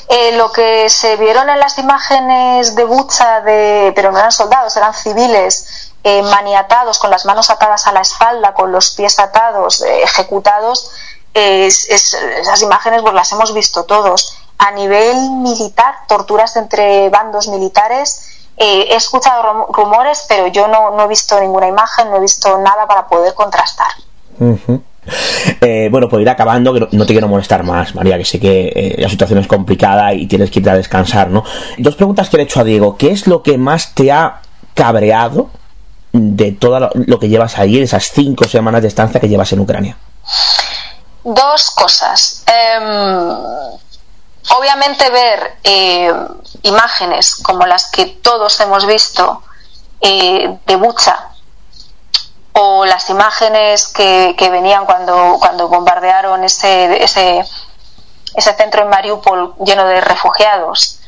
Eh, 0.08 0.36
lo 0.36 0.52
que 0.52 0.88
se 0.88 1.16
vieron 1.16 1.48
en 1.48 1.58
las 1.58 1.76
imágenes 1.76 2.76
de 2.76 2.84
Bucha, 2.84 3.40
de, 3.40 3.92
pero 3.96 4.12
no 4.12 4.18
eran 4.18 4.30
soldados, 4.30 4.76
eran 4.76 4.94
civiles, 4.94 5.90
eh, 6.04 6.22
maniatados, 6.22 7.00
con 7.00 7.10
las 7.10 7.24
manos 7.24 7.50
atadas 7.50 7.88
a 7.88 7.92
la 7.92 8.02
espalda, 8.02 8.54
con 8.54 8.70
los 8.70 8.92
pies 8.92 9.18
atados, 9.18 9.82
eh, 9.82 10.04
ejecutados, 10.04 10.92
esas 11.34 12.62
imágenes 12.62 13.02
pues 13.02 13.12
las 13.12 13.32
hemos 13.32 13.52
visto 13.52 13.82
todos. 13.82 14.38
A 14.58 14.70
nivel 14.70 15.30
militar, 15.32 15.94
torturas 16.08 16.56
entre 16.56 17.10
bandos 17.10 17.48
militares, 17.48 18.34
he 18.56 18.94
escuchado 18.94 19.66
rumores, 19.68 20.26
pero 20.28 20.46
yo 20.46 20.68
no, 20.68 21.02
he 21.02 21.08
visto 21.08 21.38
ninguna 21.40 21.66
imagen, 21.66 22.10
no 22.10 22.16
he 22.16 22.20
visto 22.20 22.56
nada 22.58 22.86
para 22.86 23.06
poder 23.06 23.34
contrastar. 23.34 23.88
Eh, 25.60 25.88
bueno, 25.90 26.08
pues 26.08 26.22
ir 26.22 26.30
acabando, 26.30 26.72
que 26.72 26.88
no, 26.90 27.06
te 27.06 27.12
quiero 27.12 27.28
molestar 27.28 27.62
más, 27.62 27.94
María, 27.94 28.16
que 28.16 28.24
sé 28.24 28.40
que 28.40 28.72
eh, 28.74 28.94
la 28.98 29.08
situación 29.08 29.38
es 29.38 29.46
complicada 29.46 30.14
y 30.14 30.26
tienes 30.26 30.50
que 30.50 30.60
ir 30.60 30.70
a 30.70 30.74
descansar, 30.74 31.30
¿no? 31.30 31.44
Dos 31.78 31.96
preguntas 31.96 32.28
que 32.28 32.38
le 32.38 32.44
he 32.44 32.46
hecho 32.46 32.60
a 32.60 32.64
Diego. 32.64 32.96
¿Qué 32.96 33.10
es 33.10 33.26
lo 33.26 33.42
que 33.42 33.58
más 33.58 33.94
te 33.94 34.12
ha 34.12 34.40
cabreado 34.74 35.50
de 36.12 36.52
todo 36.52 36.90
lo, 36.94 37.18
que 37.18 37.28
llevas 37.28 37.58
ahí, 37.58 37.78
esas 37.78 38.10
cinco 38.12 38.44
semanas 38.44 38.82
de 38.82 38.88
estancia 38.88 39.20
que 39.20 39.28
llevas 39.28 39.52
en 39.52 39.60
Ucrania? 39.60 39.96
Dos 41.24 41.70
cosas. 41.70 42.44
Em, 42.46 43.36
obviamente 44.50 45.10
ver 45.10 45.56
eh, 45.64 46.12
imágenes 46.62 47.36
como 47.36 47.66
las 47.66 47.90
que 47.90 48.06
todos 48.06 48.58
hemos 48.60 48.86
visto 48.86 49.42
de 50.00 50.76
Bucha 50.76 51.30
o 52.52 52.84
las 52.84 53.08
imágenes 53.10 53.88
que, 53.88 54.34
que 54.38 54.50
venían 54.50 54.84
cuando, 54.84 55.38
cuando 55.40 55.68
bombardearon 55.68 56.44
ese, 56.44 57.02
ese, 57.02 57.44
ese 58.34 58.54
centro 58.54 58.82
en 58.82 58.90
Mariupol 58.90 59.54
lleno 59.64 59.86
de 59.86 60.00
refugiados, 60.00 61.00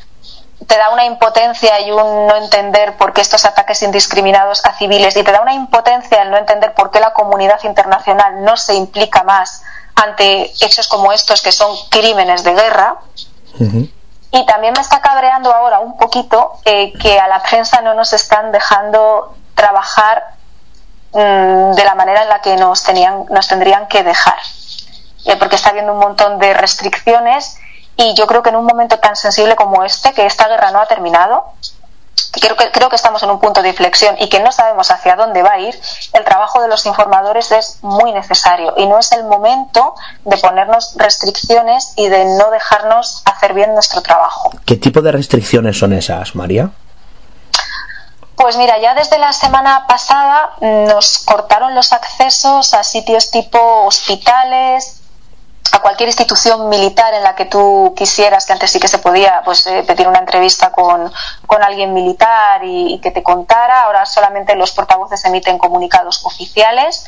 te 0.65 0.77
da 0.77 0.89
una 0.89 1.05
impotencia 1.05 1.79
y 1.81 1.91
un 1.91 2.27
no 2.27 2.35
entender 2.35 2.97
por 2.97 3.13
qué 3.13 3.21
estos 3.21 3.45
ataques 3.45 3.81
indiscriminados 3.83 4.65
a 4.65 4.73
civiles 4.73 5.15
y 5.15 5.23
te 5.23 5.31
da 5.31 5.41
una 5.41 5.53
impotencia 5.53 6.21
el 6.23 6.31
no 6.31 6.37
entender 6.37 6.73
por 6.73 6.91
qué 6.91 6.99
la 6.99 7.13
comunidad 7.13 7.63
internacional 7.63 8.43
no 8.43 8.57
se 8.57 8.73
implica 8.73 9.23
más 9.23 9.63
ante 9.95 10.51
hechos 10.59 10.87
como 10.87 11.13
estos 11.13 11.41
que 11.41 11.51
son 11.51 11.75
crímenes 11.89 12.43
de 12.43 12.53
guerra. 12.53 12.97
Y 13.59 14.45
también 14.45 14.73
me 14.75 14.81
está 14.81 15.01
cabreando 15.01 15.53
ahora 15.53 15.79
un 15.79 15.97
poquito 15.97 16.59
eh, 16.65 16.93
que 16.93 17.19
a 17.19 17.27
la 17.27 17.41
prensa 17.41 17.81
no 17.81 17.93
nos 17.93 18.13
están 18.13 18.51
dejando 18.51 19.35
trabajar 19.55 20.37
Mm, 21.13 21.73
de 21.73 21.83
la 21.85 21.95
manera 21.95 22.23
en 22.23 22.29
la 22.29 22.41
que 22.41 22.55
nos, 22.57 22.83
tenían, 22.83 23.25
nos 23.29 23.47
tendrían 23.47 23.87
que 23.87 24.03
dejar. 24.03 24.37
Eh, 25.25 25.35
porque 25.37 25.55
está 25.55 25.69
habiendo 25.69 25.93
un 25.93 25.99
montón 25.99 26.37
de 26.37 26.53
restricciones 26.53 27.57
y 27.95 28.13
yo 28.13 28.27
creo 28.27 28.43
que 28.43 28.49
en 28.49 28.57
un 28.57 28.65
momento 28.65 28.99
tan 28.99 29.15
sensible 29.15 29.55
como 29.55 29.83
este, 29.83 30.13
que 30.13 30.25
esta 30.25 30.47
guerra 30.47 30.71
no 30.71 30.79
ha 30.79 30.85
terminado, 30.85 31.45
creo 32.39 32.55
que, 32.55 32.71
creo 32.71 32.89
que 32.89 32.95
estamos 32.95 33.23
en 33.23 33.29
un 33.29 33.39
punto 33.39 33.61
de 33.61 33.69
inflexión 33.69 34.15
y 34.19 34.29
que 34.29 34.39
no 34.39 34.51
sabemos 34.51 34.91
hacia 34.91 35.15
dónde 35.15 35.41
va 35.43 35.53
a 35.53 35.59
ir, 35.59 35.79
el 36.13 36.23
trabajo 36.23 36.61
de 36.61 36.67
los 36.67 36.85
informadores 36.85 37.51
es 37.51 37.79
muy 37.81 38.11
necesario 38.11 38.73
y 38.77 38.85
no 38.87 38.99
es 38.99 39.11
el 39.11 39.23
momento 39.23 39.95
de 40.25 40.37
ponernos 40.37 40.95
restricciones 40.97 41.93
y 41.95 42.07
de 42.09 42.25
no 42.25 42.51
dejarnos 42.51 43.21
hacer 43.25 43.53
bien 43.53 43.73
nuestro 43.73 44.01
trabajo. 44.01 44.51
¿Qué 44.65 44.75
tipo 44.75 45.01
de 45.01 45.11
restricciones 45.11 45.77
son 45.77 45.93
esas, 45.93 46.35
María? 46.35 46.69
Pues 48.35 48.55
mira, 48.55 48.77
ya 48.79 48.93
desde 48.93 49.17
la 49.17 49.33
semana 49.33 49.87
pasada 49.87 50.51
nos 50.61 51.17
cortaron 51.25 51.73
los 51.73 51.91
accesos 51.91 52.75
a 52.75 52.83
sitios 52.83 53.31
tipo 53.31 53.85
hospitales, 53.85 55.01
a 55.71 55.79
cualquier 55.79 56.09
institución 56.09 56.69
militar 56.69 57.13
en 57.13 57.23
la 57.23 57.35
que 57.35 57.45
tú 57.45 57.93
quisieras, 57.95 58.45
que 58.45 58.53
antes 58.53 58.71
sí 58.71 58.79
que 58.79 58.87
se 58.87 58.99
podía 58.99 59.41
pues, 59.43 59.65
eh, 59.67 59.83
pedir 59.85 60.07
una 60.07 60.19
entrevista 60.19 60.71
con, 60.71 61.11
alguien 61.61 61.93
militar 61.93 62.61
y, 62.63 62.99
que 63.01 63.11
te 63.11 63.23
contara, 63.23 63.83
ahora 63.83 64.05
solamente 64.05 64.55
los 64.55 64.71
portavoces 64.71 65.25
emiten 65.25 65.57
comunicados 65.57 66.25
oficiales, 66.25 67.05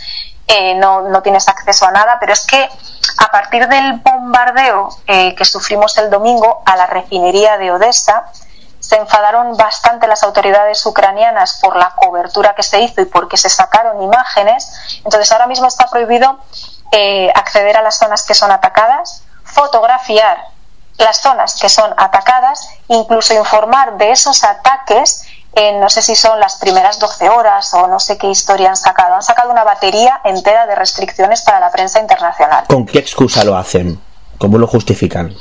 eh, 0.48 0.76
no, 0.76 1.02
no, 1.02 1.22
tienes 1.22 1.48
acceso 1.48 1.86
a 1.86 1.92
nada, 1.92 2.18
pero 2.20 2.34
es 2.34 2.46
que 2.46 2.68
a 3.20 3.28
partir 3.32 3.68
del 3.68 4.00
bombardeo 4.00 4.90
eh, 5.06 5.36
que 5.36 5.46
sufrimos 5.46 5.98
el 5.98 6.10
domingo 6.10 6.62
a 6.66 6.76
la 6.76 6.88
refinería 6.88 7.58
de 7.58 7.72
Odessa, 7.72 8.32
se 8.80 8.96
enfadaron 8.96 9.56
bastante 9.56 10.08
las 10.08 10.24
autoridades 10.24 10.84
ucranianas 10.86 11.60
por 11.62 11.76
la 11.76 11.94
cobertura 11.96 12.56
que 12.56 12.64
se 12.64 12.82
hizo 12.82 13.02
y 13.02 13.06
porque 13.06 13.38
se 13.38 13.50
sacaron 13.50 14.02
imágenes. 14.02 14.72
Entonces 15.04 15.32
ahora 15.32 15.48
mismo 15.48 15.68
está 15.68 15.86
prohibido 15.88 16.40
eh, 16.92 17.32
acceder 17.36 17.78
a 17.78 17.82
las 17.82 17.98
zonas 17.98 18.24
que 18.26 18.34
son 18.34 18.52
atacadas, 18.52 19.24
fotografiar 19.44 20.38
las 20.98 21.22
zonas 21.22 21.56
que 21.60 21.70
son 21.70 21.94
atacadas, 21.98 22.70
incluso 22.88 23.34
informar 23.34 23.98
de 23.98 24.12
esos 24.12 24.44
ataques 24.44 25.24
en 25.54 25.80
no 25.80 25.90
sé 25.90 26.02
si 26.02 26.16
son 26.16 26.40
las 26.40 26.58
primeras 26.58 27.00
12 27.00 27.30
horas 27.30 27.74
o 27.74 27.88
no 27.88 28.00
sé 28.00 28.18
qué 28.18 28.28
historia 28.28 28.70
han 28.70 28.78
sacado. 28.78 29.16
Han 29.16 29.24
sacado 29.24 29.52
una 29.52 29.64
batería 29.64 30.22
entera 30.24 30.68
de 30.68 30.76
restricciones 30.76 31.42
para 31.42 31.60
la 31.60 31.72
prensa 31.72 32.00
internacional. 32.00 32.66
¿Con 32.68 32.86
qué 32.86 33.00
excusa 33.00 33.44
lo 33.44 33.58
hacen? 33.58 34.00
¿Cómo 34.38 34.58
lo 34.58 34.68
justifican? 34.68 35.36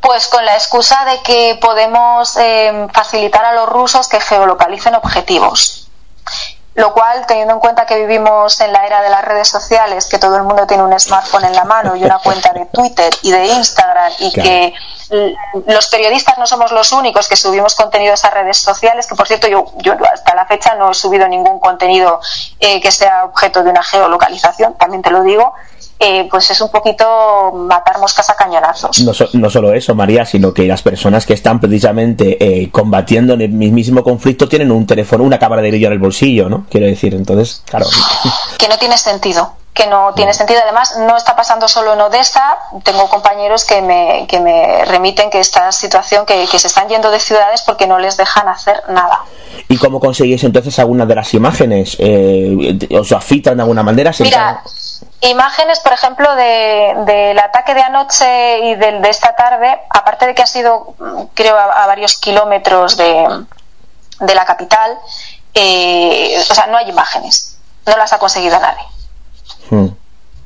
Pues 0.00 0.26
con 0.28 0.44
la 0.44 0.54
excusa 0.54 1.04
de 1.04 1.22
que 1.22 1.58
podemos 1.60 2.36
eh, 2.36 2.88
facilitar 2.92 3.44
a 3.44 3.52
los 3.54 3.68
rusos 3.68 4.08
que 4.08 4.20
geolocalicen 4.20 4.94
objetivos. 4.94 5.88
Lo 6.74 6.92
cual, 6.92 7.24
teniendo 7.26 7.54
en 7.54 7.60
cuenta 7.60 7.86
que 7.86 7.96
vivimos 7.96 8.60
en 8.60 8.72
la 8.72 8.84
era 8.84 9.00
de 9.00 9.08
las 9.08 9.24
redes 9.24 9.48
sociales, 9.48 10.08
que 10.08 10.18
todo 10.18 10.36
el 10.36 10.42
mundo 10.42 10.66
tiene 10.66 10.82
un 10.82 10.98
smartphone 10.98 11.44
en 11.44 11.54
la 11.54 11.64
mano 11.64 11.94
y 11.94 12.04
una 12.04 12.18
cuenta 12.18 12.52
de 12.52 12.66
Twitter 12.66 13.14
y 13.22 13.30
de 13.30 13.46
Instagram 13.46 14.12
y 14.18 14.32
que 14.32 14.74
los 15.66 15.86
periodistas 15.88 16.36
no 16.38 16.46
somos 16.46 16.72
los 16.72 16.92
únicos 16.92 17.28
que 17.28 17.36
subimos 17.36 17.74
contenido 17.74 18.12
a 18.12 18.14
esas 18.14 18.34
redes 18.34 18.58
sociales, 18.58 19.06
que 19.06 19.14
por 19.14 19.26
cierto 19.26 19.46
yo, 19.46 19.66
yo 19.76 19.94
hasta 20.12 20.34
la 20.34 20.46
fecha 20.46 20.74
no 20.74 20.90
he 20.90 20.94
subido 20.94 21.28
ningún 21.28 21.60
contenido 21.60 22.20
eh, 22.58 22.80
que 22.80 22.90
sea 22.90 23.24
objeto 23.24 23.62
de 23.62 23.70
una 23.70 23.82
geolocalización, 23.82 24.74
también 24.74 25.02
te 25.02 25.10
lo 25.10 25.22
digo, 25.22 25.54
eh, 26.04 26.28
pues 26.30 26.50
es 26.50 26.60
un 26.60 26.68
poquito 26.70 27.50
matar 27.54 27.98
moscas 27.98 28.28
a 28.28 28.36
cañonazos. 28.36 29.00
No, 29.00 29.12
no, 29.32 29.50
solo 29.50 29.72
eso, 29.72 29.94
María, 29.94 30.26
sino 30.26 30.52
que 30.52 30.64
las 30.64 30.82
personas 30.82 31.24
que 31.24 31.32
están 31.32 31.60
precisamente 31.60 32.36
eh, 32.44 32.70
combatiendo 32.70 33.32
en 33.32 33.40
el 33.40 33.50
mismo 33.50 34.04
conflicto 34.04 34.46
tienen 34.46 34.70
un 34.70 34.86
teléfono, 34.86 35.24
una 35.24 35.38
cámara 35.38 35.62
de 35.62 35.70
vídeo 35.70 35.86
en 35.86 35.94
el 35.94 35.98
bolsillo, 35.98 36.50
¿no? 36.50 36.66
Quiero 36.68 36.86
decir, 36.86 37.14
entonces, 37.14 37.62
claro. 37.64 37.86
Que 38.58 38.68
no 38.68 38.78
tiene 38.78 38.96
sentido 38.96 39.52
que 39.74 39.88
no 39.88 40.14
tiene 40.14 40.32
sentido. 40.32 40.60
Además, 40.62 40.96
no 41.00 41.16
está 41.16 41.34
pasando 41.34 41.66
solo 41.66 41.94
en 41.94 42.00
Odessa. 42.00 42.58
Tengo 42.84 43.08
compañeros 43.08 43.64
que 43.64 43.82
me, 43.82 44.26
que 44.28 44.38
me 44.38 44.84
remiten 44.84 45.30
que 45.30 45.40
esta 45.40 45.72
situación, 45.72 46.24
que, 46.24 46.46
se 46.46 46.68
están 46.68 46.88
yendo 46.88 47.10
de 47.10 47.18
ciudades 47.18 47.62
porque 47.62 47.88
no 47.88 47.98
les 47.98 48.16
dejan 48.16 48.48
hacer 48.48 48.80
nada. 48.88 49.22
¿Y 49.68 49.76
cómo 49.76 49.98
conseguís 49.98 50.44
entonces 50.44 50.78
algunas 50.78 51.08
de 51.08 51.14
las 51.16 51.34
imágenes? 51.34 51.96
Eh, 51.98 52.78
¿Os 52.96 53.10
afectan 53.10 53.56
de 53.56 53.62
alguna 53.62 53.82
manera? 53.82 54.12
Mira, 54.20 54.62
imágenes, 55.28 55.80
por 55.80 55.92
ejemplo, 55.92 56.34
del 56.34 57.38
ataque 57.38 57.74
de 57.74 57.82
anoche 57.82 58.58
y 58.60 58.74
del 58.74 59.02
de 59.02 59.10
esta 59.10 59.34
tarde, 59.34 59.80
aparte 59.90 60.26
de 60.26 60.34
que 60.34 60.42
ha 60.42 60.46
sido, 60.46 60.94
creo, 61.34 61.56
a, 61.58 61.86
varios 61.86 62.18
kilómetros 62.18 62.96
de, 62.96 63.44
de 64.20 64.34
la 64.34 64.44
capital, 64.44 64.98
eh, 65.54 66.36
o 66.50 66.54
sea, 66.54 66.66
no 66.66 66.76
hay 66.76 66.88
imágenes. 66.88 67.58
No 67.86 67.96
las 67.96 68.12
ha 68.12 68.18
conseguido 68.18 68.58
nadie. 68.58 68.84
Hmm. 69.70 69.88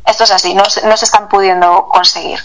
Esto 0.09 0.25
es 0.25 0.31
así, 0.31 0.55
no, 0.55 0.63
no, 0.63 0.97
se 0.97 1.05
están 1.05 1.29
pudiendo 1.29 1.87
conseguir. 1.89 2.39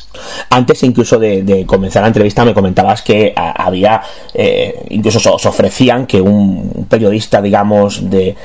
Antes 0.50 0.84
incluso 0.84 1.18
de, 1.18 1.66
comenzar 1.68 2.02
la 2.02 2.08
entrevista 2.08 2.44
me 2.44 2.54
comentabas 2.54 3.02
que 3.02 3.34
había, 3.36 4.02
eh, 4.34 4.86
incluso 4.90 5.34
os 5.34 5.46
ofrecían 5.46 6.06
que 6.06 6.22
un 6.22 6.86
periodista, 6.90 7.42
digamos, 7.42 8.10
de, 8.10 8.36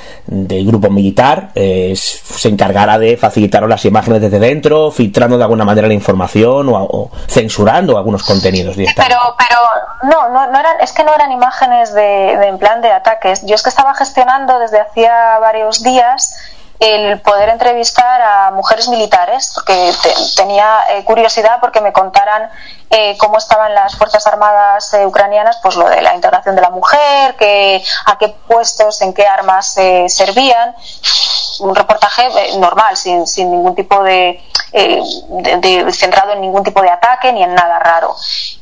grupo 0.68 0.90
militar 0.90 1.50
eh, 1.54 1.94
se 1.96 2.48
encargara 2.48 2.98
de 2.98 3.16
facilitar 3.16 3.62
las 3.68 3.84
imágenes 3.84 4.20
desde 4.20 4.38
dentro, 4.38 4.90
filtrando 4.90 5.36
de 5.36 5.44
alguna 5.44 5.64
manera 5.64 5.88
la 5.88 5.94
información 5.94 6.68
o, 6.70 7.10
censurando 7.26 7.98
algunos 7.98 8.22
contenidos. 8.22 8.76
Pero, 8.76 9.16
pero 9.36 9.58
no, 10.04 10.28
no, 10.28 10.50
no, 10.50 10.60
eran, 10.60 10.80
es 10.80 10.92
que 10.92 11.02
no 11.04 11.14
eran 11.14 11.32
imágenes 11.32 11.92
de, 11.92 12.36
de 12.38 12.46
en 12.46 12.58
plan 12.58 12.80
de 12.80 12.92
ataques. 12.92 13.44
Yo 13.46 13.54
es 13.54 13.62
que 13.62 13.70
estaba 13.70 13.94
gestionando 13.94 14.58
desde 14.58 14.80
hacía 14.80 15.38
varios 15.40 15.82
días 15.82 16.34
el 16.80 17.20
poder 17.22 17.48
entrevistar 17.48 18.22
a 18.22 18.50
mujeres 18.52 18.88
militares, 18.88 19.50
porque 19.54 19.92
tenía 20.36 20.78
eh, 20.90 21.04
curiosidad 21.04 21.58
porque 21.60 21.80
me 21.80 21.92
contaran 21.92 22.50
eh, 22.90 23.16
cómo 23.18 23.38
estaban 23.38 23.74
las 23.74 23.96
Fuerzas 23.96 24.26
Armadas 24.26 24.94
eh, 24.94 25.04
ucranianas, 25.04 25.58
pues 25.60 25.74
lo 25.74 25.88
de 25.88 26.00
la 26.02 26.14
integración 26.14 26.54
de 26.54 26.62
la 26.62 26.70
mujer, 26.70 27.34
que, 27.36 27.82
a 28.06 28.16
qué 28.16 28.28
puestos, 28.46 29.00
en 29.02 29.12
qué 29.12 29.26
armas 29.26 29.76
servían. 30.06 30.74
Un 31.60 31.74
reportaje 31.74 32.56
normal, 32.58 32.96
sin, 32.96 33.26
sin 33.26 33.50
ningún 33.50 33.74
tipo 33.74 34.00
de, 34.04 34.40
de, 34.72 35.92
centrado 35.92 36.32
en 36.32 36.40
ningún 36.40 36.62
tipo 36.62 36.80
de 36.80 36.90
ataque 36.90 37.32
ni 37.32 37.42
en 37.42 37.52
nada 37.52 37.80
raro. 37.80 38.14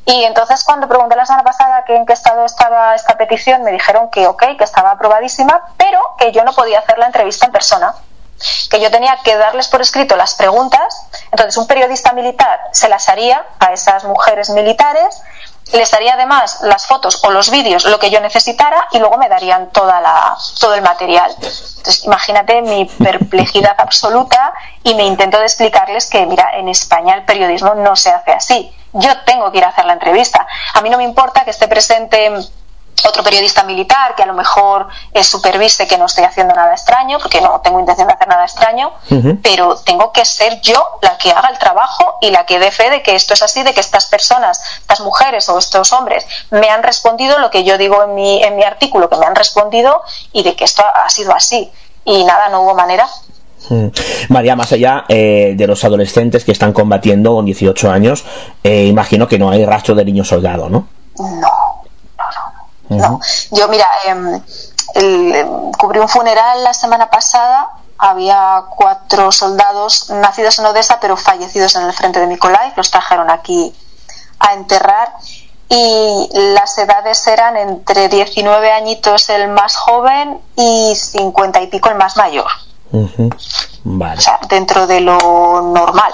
Y 0.07 0.24
entonces 0.24 0.64
cuando 0.64 0.88
pregunté 0.88 1.14
la 1.14 1.26
semana 1.26 1.44
pasada 1.44 1.85
que 1.85 1.94
en 1.94 2.07
qué 2.07 2.14
estado 2.14 2.46
estaba 2.46 2.94
esta 2.94 3.18
petición, 3.18 3.62
me 3.64 3.72
dijeron 3.72 4.09
que 4.09 4.26
ok, 4.26 4.57
que 4.57 4.64
estaba 4.64 4.92
aprobadísima, 4.92 5.61
pero 5.76 6.00
que 6.18 6.33
yo 6.33 6.42
no 6.44 6.55
podía 6.55 6.79
hacer 6.79 6.96
la 6.96 7.07
entrevista 7.07 7.44
en 7.44 7.52
persona 7.52 7.94
que 8.70 8.81
yo 8.81 8.90
tenía 8.90 9.18
que 9.25 9.37
darles 9.37 9.68
por 9.68 9.81
escrito 9.81 10.16
las 10.16 10.35
preguntas, 10.35 11.07
entonces 11.31 11.57
un 11.57 11.66
periodista 11.66 12.12
militar 12.12 12.61
se 12.72 12.88
las 12.88 13.09
haría 13.09 13.44
a 13.59 13.72
esas 13.72 14.05
mujeres 14.05 14.51
militares, 14.51 15.22
les 15.72 15.90
daría 15.90 16.14
además 16.14 16.61
las 16.62 16.87
fotos 16.87 17.18
o 17.25 17.31
los 17.31 17.51
vídeos, 17.51 17.85
lo 17.87 17.99
que 17.99 18.11
yo 18.11 18.20
necesitara, 18.20 18.87
y 18.92 18.99
luego 18.99 19.18
me 19.18 19.29
darían 19.29 19.70
toda 19.70 20.01
la, 20.01 20.37
todo 20.61 20.75
el 20.75 20.83
material. 20.83 21.33
Entonces, 21.33 22.05
imagínate 22.05 22.62
mi 22.62 22.85
perplejidad 22.85 23.75
absoluta 23.79 24.55
y 24.85 24.94
me 24.94 25.05
intento 25.05 25.38
de 25.38 25.44
explicarles 25.44 26.09
que, 26.09 26.25
mira, 26.27 26.51
en 26.55 26.68
España 26.68 27.14
el 27.14 27.25
periodismo 27.25 27.75
no 27.75 27.96
se 27.96 28.11
hace 28.11 28.33
así. 28.33 28.72
Yo 28.92 29.11
tengo 29.25 29.51
que 29.51 29.59
ir 29.59 29.64
a 29.64 29.68
hacer 29.68 29.85
la 29.85 29.94
entrevista. 29.94 30.46
A 30.75 30.81
mí 30.81 30.88
no 30.88 30.99
me 30.99 31.05
importa 31.05 31.44
que 31.44 31.51
esté 31.51 31.68
presente 31.68 32.31
otro 33.04 33.22
periodista 33.22 33.62
militar 33.64 34.14
que 34.14 34.22
a 34.22 34.26
lo 34.26 34.35
mejor 34.35 34.88
supervise 35.22 35.87
que 35.87 35.98
no 35.98 36.06
estoy 36.06 36.24
haciendo 36.24 36.54
nada 36.54 36.72
extraño, 36.72 37.18
porque 37.18 37.40
no 37.40 37.61
tengo 37.61 37.78
intención 37.80 38.09
de 38.09 38.14
hacer 38.14 38.28
nada 38.28 38.44
extraño, 38.44 38.92
pero 39.42 39.76
tengo 39.76 40.12
que 40.12 40.24
ser 40.24 40.61
yo 40.61 40.82
la 41.02 41.16
que 41.18 41.30
haga 41.30 41.48
el 41.48 41.59
trabajo 41.59 42.18
y 42.20 42.30
la 42.30 42.46
que 42.46 42.59
dé 42.59 42.70
fe 42.70 42.90
de 42.90 43.02
que 43.02 43.14
esto 43.14 43.35
es 43.35 43.42
así, 43.42 43.62
de 43.62 43.74
que 43.74 43.80
estas 43.80 44.06
personas, 44.06 44.61
estas 44.80 45.00
mujeres 45.00 45.48
o 45.48 45.59
estos 45.59 45.92
hombres 45.92 46.26
me 46.50 46.68
han 46.70 46.82
respondido 46.82 47.38
lo 47.38 47.50
que 47.50 47.64
yo 47.64 47.78
digo 47.78 48.02
en 48.02 48.14
mi, 48.14 48.42
en 48.42 48.56
mi 48.56 48.62
artículo, 48.62 49.09
que 49.09 49.16
me 49.16 49.26
han 49.26 49.35
respondido 49.35 50.02
y 50.32 50.42
de 50.42 50.54
que 50.54 50.64
esto 50.64 50.82
ha 50.82 51.09
sido 51.11 51.35
así. 51.35 51.70
Y 52.04 52.24
nada, 52.24 52.48
no 52.48 52.62
hubo 52.62 52.74
manera. 52.74 53.06
María, 54.28 54.54
más 54.54 54.70
allá 54.72 55.04
eh, 55.09 55.54
de 55.56 55.66
los 55.66 55.82
adolescentes 55.85 56.44
que 56.44 56.52
están 56.52 56.72
combatiendo 56.72 57.35
con 57.35 57.44
18 57.44 57.90
años, 57.90 58.24
eh, 58.62 58.85
imagino 58.85 59.26
que 59.26 59.38
no 59.38 59.50
hay 59.50 59.64
rastro 59.64 59.94
de 59.94 60.04
niño 60.04 60.24
soldado, 60.24 60.68
¿no? 60.68 60.87
No 61.18 61.65
no, 62.88 63.20
yo 63.51 63.68
mira, 63.68 63.87
em, 64.05 64.42
em, 64.94 65.72
cubrí 65.72 65.99
un 65.99 66.09
funeral 66.09 66.64
la 66.64 66.75
semana 66.75 67.11
pasada. 67.11 67.70
Había 67.99 68.64
cuatro 68.77 69.33
soldados 69.33 70.11
nacidos 70.11 70.59
en 70.59 70.66
Odessa, 70.66 71.01
pero 71.01 71.16
fallecidos 71.16 71.77
en 71.77 71.83
el 71.85 71.92
frente 71.92 72.20
de 72.20 72.27
Nikolai. 72.27 72.72
Los 72.77 72.90
trajeron 72.90 73.31
aquí 73.31 73.75
a 74.38 74.53
enterrar 74.53 75.12
y 75.68 76.29
las 76.33 76.77
edades 76.79 77.27
eran 77.27 77.57
entre 77.57 78.09
19 78.09 78.70
añitos 78.70 79.29
el 79.31 79.49
más 79.49 79.77
joven 79.77 80.40
y 80.55 80.94
50 80.94 81.62
y 81.62 81.66
pico 81.68 81.88
el 81.88 81.96
más 81.96 82.16
mayor. 82.16 82.51
vale. 83.85 84.18
O 84.18 84.20
sea, 84.20 84.38
dentro 84.49 84.87
de 84.87 85.01
lo 85.01 85.18
normal. 85.62 86.12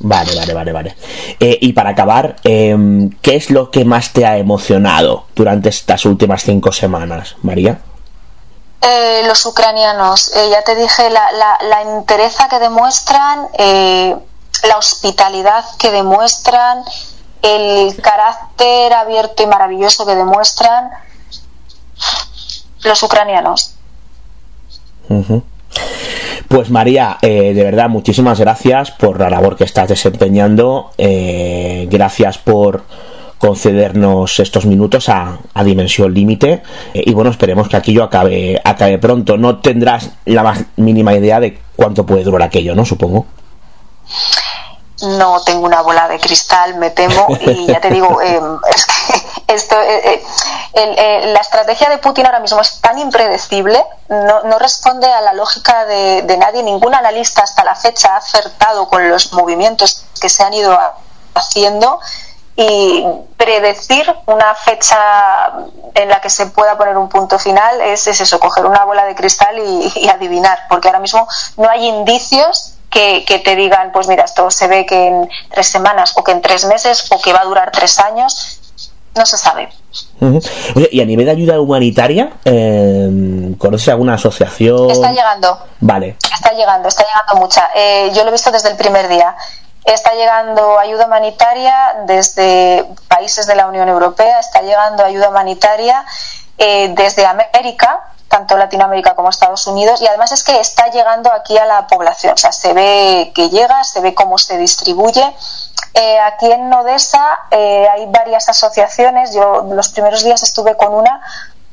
Vale, 0.00 0.34
vale, 0.34 0.54
vale, 0.54 0.72
vale. 0.72 0.96
Eh, 1.40 1.58
y 1.60 1.72
para 1.72 1.90
acabar, 1.90 2.36
em, 2.44 3.10
¿qué 3.22 3.36
es 3.36 3.50
lo 3.50 3.70
que 3.70 3.84
más 3.84 4.12
te 4.12 4.26
ha 4.26 4.36
emocionado 4.36 5.26
durante 5.34 5.68
estas 5.68 6.04
últimas 6.04 6.42
cinco 6.42 6.72
semanas, 6.72 7.36
María? 7.42 7.80
Eh, 8.82 9.22
los 9.26 9.46
ucranianos, 9.46 10.30
eh, 10.34 10.50
ya 10.50 10.62
te 10.62 10.74
dije, 10.74 11.08
la, 11.10 11.24
la, 11.32 11.58
la 11.68 11.82
entereza 11.82 12.48
que 12.48 12.58
demuestran, 12.58 13.46
la 13.58 14.78
hospitalidad 14.78 15.64
que 15.78 15.90
demuestran, 15.90 16.84
el 17.42 17.94
carácter 18.00 18.92
abierto 18.92 19.42
y 19.42 19.46
maravilloso 19.46 20.06
que 20.06 20.14
demuestran 20.14 20.90
los 22.82 23.02
ucranianos. 23.02 23.74
Pues 26.48 26.70
María, 26.70 27.18
eh, 27.22 27.52
de 27.54 27.64
verdad, 27.64 27.88
muchísimas 27.88 28.38
gracias 28.38 28.90
por 28.90 29.18
la 29.18 29.30
labor 29.30 29.56
que 29.56 29.64
estás 29.64 29.88
desempeñando. 29.88 30.92
Eh, 30.98 31.88
gracias 31.90 32.38
por 32.38 32.84
concedernos 33.38 34.38
estos 34.40 34.64
minutos 34.64 35.08
a, 35.08 35.38
Dimensión 35.64 36.14
Límite. 36.14 36.62
Eh, 36.92 37.02
y 37.06 37.12
bueno, 37.12 37.30
esperemos 37.30 37.68
que 37.68 37.76
aquello 37.76 38.04
acabe, 38.04 38.60
acabe 38.62 38.98
pronto. 38.98 39.36
No 39.36 39.58
tendrás 39.58 40.10
la 40.26 40.42
más 40.42 40.64
mínima 40.76 41.14
idea 41.14 41.40
de 41.40 41.58
cuánto 41.76 42.06
puede 42.06 42.24
durar 42.24 42.42
aquello, 42.42 42.74
¿no? 42.74 42.84
Supongo 42.84 43.26
no 45.02 45.42
tengo 45.44 45.66
una 45.66 45.82
bola 45.82 46.08
de 46.08 46.18
cristal, 46.18 46.76
me 46.76 46.90
temo, 46.90 47.26
y 47.40 47.66
ya 47.66 47.80
te 47.80 47.90
digo, 47.90 48.20
es 48.74 48.86
que 48.86 48.93
esto, 49.54 49.76
la 49.76 51.40
estrategia 51.40 51.88
de 51.88 51.98
Putin 51.98 52.26
ahora 52.26 52.40
mismo 52.40 52.60
es 52.60 52.80
tan 52.80 52.98
impredecible, 52.98 53.84
no, 54.08 54.58
responde 54.58 55.06
a 55.06 55.20
la 55.20 55.32
lógica 55.32 55.84
de, 55.86 56.36
nadie, 56.38 56.62
ningún 56.62 56.94
analista 56.94 57.42
hasta 57.42 57.64
la 57.64 57.74
fecha 57.74 58.14
ha 58.14 58.16
acertado 58.18 58.88
con 58.88 59.08
los 59.08 59.32
movimientos 59.32 60.04
que 60.20 60.28
se 60.28 60.42
han 60.42 60.54
ido 60.54 60.78
haciendo 61.34 62.00
y 62.56 63.04
predecir 63.36 64.14
una 64.26 64.54
fecha 64.54 64.96
en 65.94 66.08
la 66.08 66.20
que 66.20 66.30
se 66.30 66.46
pueda 66.46 66.78
poner 66.78 66.96
un 66.96 67.08
punto 67.08 67.38
final 67.38 67.80
es, 67.80 68.06
es 68.06 68.20
eso, 68.20 68.38
coger 68.38 68.64
una 68.64 68.84
bola 68.84 69.04
de 69.04 69.14
cristal 69.14 69.58
y, 69.58 70.08
adivinar, 70.08 70.60
porque 70.68 70.88
ahora 70.88 71.00
mismo 71.00 71.26
no 71.56 71.68
hay 71.68 71.86
indicios 71.86 72.74
que, 72.90 73.42
te 73.44 73.56
digan, 73.56 73.90
pues 73.90 74.06
mira, 74.06 74.24
esto 74.24 74.50
se 74.52 74.68
ve 74.68 74.86
que 74.86 75.08
en 75.08 75.28
tres 75.50 75.66
semanas 75.66 76.12
o 76.16 76.22
que 76.22 76.30
en 76.30 76.40
tres 76.40 76.64
meses 76.64 77.10
o 77.10 77.20
que 77.20 77.32
va 77.32 77.40
a 77.40 77.44
durar 77.44 77.72
tres 77.72 77.98
años, 77.98 78.60
no 79.14 79.26
se 79.26 79.36
sabe. 79.36 79.68
Oye, 80.74 80.88
y 80.90 81.00
a 81.00 81.04
nivel 81.04 81.26
de 81.26 81.32
ayuda 81.32 81.60
humanitaria, 81.60 82.32
eh, 82.44 83.54
¿conoces 83.58 83.88
alguna 83.88 84.14
asociación? 84.14 84.90
Está 84.90 85.12
llegando. 85.12 85.58
Vale. 85.80 86.16
Está 86.32 86.52
llegando, 86.52 86.88
está 86.88 87.04
llegando 87.04 87.44
mucha. 87.44 87.68
Eh, 87.74 88.10
yo 88.14 88.22
lo 88.22 88.30
he 88.30 88.32
visto 88.32 88.50
desde 88.50 88.70
el 88.70 88.76
primer 88.76 89.08
día. 89.08 89.36
Está 89.84 90.14
llegando 90.14 90.78
ayuda 90.78 91.06
humanitaria 91.06 91.74
desde 92.06 92.86
países 93.08 93.46
de 93.46 93.54
la 93.54 93.66
Unión 93.66 93.88
Europea, 93.88 94.40
está 94.40 94.62
llegando 94.62 95.04
ayuda 95.04 95.28
humanitaria 95.28 96.04
eh, 96.56 96.94
desde 96.96 97.26
América, 97.26 98.00
tanto 98.28 98.56
Latinoamérica 98.56 99.14
como 99.14 99.28
Estados 99.28 99.66
Unidos, 99.66 100.00
y 100.00 100.06
además 100.06 100.32
es 100.32 100.42
que 100.42 100.58
está 100.58 100.90
llegando 100.90 101.30
aquí 101.32 101.58
a 101.58 101.66
la 101.66 101.86
población. 101.86 102.32
O 102.32 102.38
sea, 102.38 102.50
se 102.50 102.72
ve 102.72 103.32
que 103.34 103.50
llega, 103.50 103.84
se 103.84 104.00
ve 104.00 104.14
cómo 104.14 104.38
se 104.38 104.56
distribuye 104.56 105.22
eh, 105.94 106.18
aquí 106.20 106.50
en 106.50 106.72
Odessa 106.72 107.24
eh, 107.50 107.86
hay 107.92 108.06
varias 108.06 108.48
asociaciones. 108.48 109.32
Yo 109.32 109.64
los 109.72 109.88
primeros 109.90 110.24
días 110.24 110.42
estuve 110.42 110.76
con 110.76 110.92
una 110.92 111.20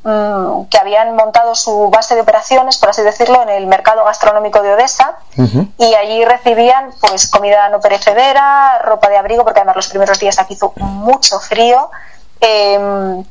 mm, 0.04 0.66
que 0.66 0.78
habían 0.78 1.16
montado 1.16 1.56
su 1.56 1.90
base 1.90 2.14
de 2.14 2.22
operaciones, 2.22 2.78
por 2.78 2.90
así 2.90 3.02
decirlo, 3.02 3.42
en 3.42 3.50
el 3.50 3.66
mercado 3.66 4.04
gastronómico 4.06 4.62
de 4.62 4.74
Odessa 4.74 5.18
y 5.78 5.96
allí 5.96 6.24
recibían 6.24 6.92
pues 7.02 7.28
comida 7.30 7.68
no 7.70 7.80
perecedera, 7.80 8.80
ropa 8.80 9.10
de 9.10 9.18
abrigo, 9.18 9.44
porque 9.44 9.60
además 9.60 9.78
los 9.78 9.88
primeros 9.88 10.20
días 10.20 10.38
aquí 10.38 10.54
hizo 10.54 10.72
mucho 10.78 11.40
frío. 11.40 11.90
Em, 12.40 13.24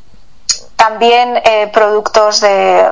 también 0.75 1.37
eh, 1.45 1.71
productos 1.73 2.41
de 2.41 2.89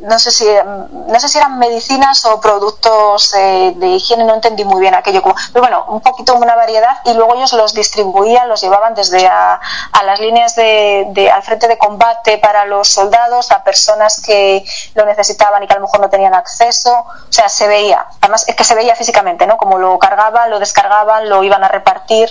no 0.00 0.18
sé 0.18 0.30
si 0.30 0.46
no 0.46 1.20
sé 1.20 1.28
si 1.28 1.38
eran 1.38 1.58
medicinas 1.58 2.24
o 2.24 2.40
productos 2.40 3.34
eh, 3.34 3.72
de 3.76 3.88
higiene 3.88 4.24
no 4.24 4.34
entendí 4.34 4.64
muy 4.64 4.80
bien 4.80 4.94
aquello 4.94 5.22
como 5.22 5.34
pero 5.52 5.62
bueno 5.62 5.84
un 5.88 6.00
poquito 6.00 6.34
una 6.34 6.54
variedad 6.54 6.98
y 7.04 7.12
luego 7.14 7.34
ellos 7.34 7.52
los 7.52 7.74
distribuían 7.74 8.48
los 8.48 8.60
llevaban 8.60 8.94
desde 8.94 9.26
a, 9.26 9.60
las 10.04 10.18
líneas 10.18 10.56
de, 10.56 11.30
al 11.32 11.42
frente 11.42 11.68
de 11.68 11.76
combate 11.76 12.38
para 12.38 12.64
los 12.64 12.88
soldados 12.88 13.50
a 13.52 13.62
personas 13.62 14.22
que 14.24 14.64
lo 14.94 15.04
necesitaban 15.04 15.62
y 15.62 15.66
que 15.66 15.74
a 15.74 15.76
lo 15.76 15.82
mejor 15.82 16.00
no 16.00 16.08
tenían 16.08 16.34
acceso 16.34 16.92
o 16.92 17.32
sea 17.32 17.48
se 17.48 17.68
veía 17.68 18.06
además 18.20 18.44
es 18.48 18.56
que 18.56 18.64
se 18.64 18.74
veía 18.74 18.94
físicamente 18.96 19.46
no 19.46 19.58
como 19.58 19.78
lo 19.78 19.98
cargaban 19.98 20.50
lo 20.50 20.58
descargaban 20.58 21.28
lo 21.28 21.44
iban 21.44 21.64
a 21.64 21.68
repartir. 21.68 22.30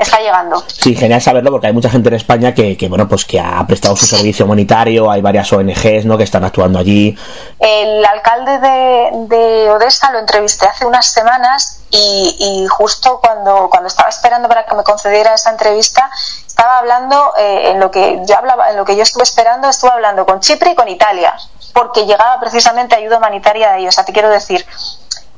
Está 0.00 0.20
llegando. 0.20 0.64
Sí, 0.68 0.94
genial 0.94 1.20
saberlo 1.20 1.50
porque 1.50 1.66
hay 1.66 1.72
mucha 1.74 1.90
gente 1.90 2.08
en 2.08 2.14
España 2.14 2.54
que, 2.54 2.76
que 2.78 2.88
bueno, 2.88 3.06
pues 3.06 3.26
que 3.26 3.38
ha 3.38 3.64
prestado 3.66 3.94
su 3.94 4.06
servicio 4.06 4.46
humanitario, 4.46 5.10
hay 5.10 5.20
varias 5.20 5.52
ONGs, 5.52 6.06
¿no? 6.06 6.16
que 6.16 6.24
están 6.24 6.44
actuando 6.44 6.78
allí. 6.78 7.16
El 7.58 8.04
alcalde 8.04 8.58
de, 8.58 9.70
Odessa 9.70 10.10
lo 10.12 10.18
entrevisté 10.18 10.66
hace 10.66 10.86
unas 10.86 11.06
semanas 11.12 11.80
y, 11.90 12.66
justo 12.70 13.20
cuando, 13.22 13.68
cuando 13.70 13.88
estaba 13.88 14.08
esperando 14.08 14.48
para 14.48 14.64
que 14.64 14.74
me 14.74 14.82
concediera 14.82 15.34
esa 15.34 15.50
entrevista, 15.50 16.10
estaba 16.46 16.78
hablando 16.78 17.32
eh, 17.38 17.70
en 17.70 17.80
lo 17.80 17.90
que 17.90 18.22
yo 18.26 18.36
hablaba, 18.36 18.70
en 18.70 18.76
lo 18.76 18.84
que 18.84 18.96
yo 18.96 19.02
estuve 19.02 19.24
esperando, 19.24 19.68
estuve 19.68 19.90
hablando 19.90 20.24
con 20.24 20.40
Chipre 20.40 20.70
y 20.70 20.74
con 20.74 20.88
Italia, 20.88 21.34
porque 21.74 22.06
llegaba 22.06 22.40
precisamente 22.40 22.96
ayuda 22.96 23.18
humanitaria 23.18 23.72
de 23.72 23.80
ellos. 23.80 23.94
O 23.94 23.96
sea, 23.96 24.04
te 24.04 24.12
quiero 24.12 24.30
decir, 24.30 24.64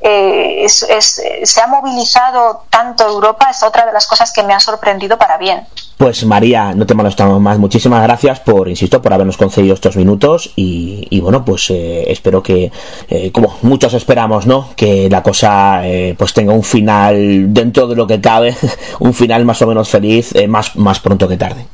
eh, 0.01 0.67
se 0.69 1.61
ha 1.61 1.67
movilizado 1.67 2.65
tanto 2.71 3.09
Europa, 3.09 3.49
es 3.51 3.63
otra 3.63 3.87
de 3.87 3.93
las 3.93 4.07
cosas 4.07 4.33
que 4.33 4.43
me 4.43 4.55
ha 4.55 4.61
sorprendido 4.61 5.19
para 5.19 5.37
bien. 5.39 5.67
Pues 5.97 6.25
María, 6.25 6.73
no 6.75 6.87
te 6.87 6.95
molestamos 6.95 7.41
más. 7.41 7.59
Muchísimas 7.59 8.03
gracias 8.05 8.39
por, 8.39 8.69
insisto, 8.69 9.03
por 9.03 9.13
habernos 9.13 9.37
concedido 9.37 9.75
estos 9.75 9.97
minutos 9.97 10.53
y, 10.55 11.21
bueno, 11.21 11.45
pues 11.45 11.71
eh, 11.71 12.05
espero 12.09 12.41
que, 12.41 12.71
eh, 13.09 13.33
como 13.33 13.59
muchos 13.63 13.95
esperamos, 13.95 14.47
¿no? 14.47 14.69
Que 14.77 15.09
la 15.11 15.25
cosa 15.25 15.83
pues 16.17 16.33
tenga 16.33 16.53
un 16.53 16.63
final 16.63 17.53
dentro 17.53 17.89
de 17.89 17.97
lo 17.97 18.07
que 18.07 18.21
cabe, 18.21 18.57
un 19.01 19.13
final 19.13 19.45
más 19.45 19.61
o 19.63 19.67
menos 19.67 19.89
feliz, 19.89 20.33
más, 20.47 20.77
más 20.77 21.01
pronto 21.01 21.27
que 21.27 21.37
tarde. 21.37 21.67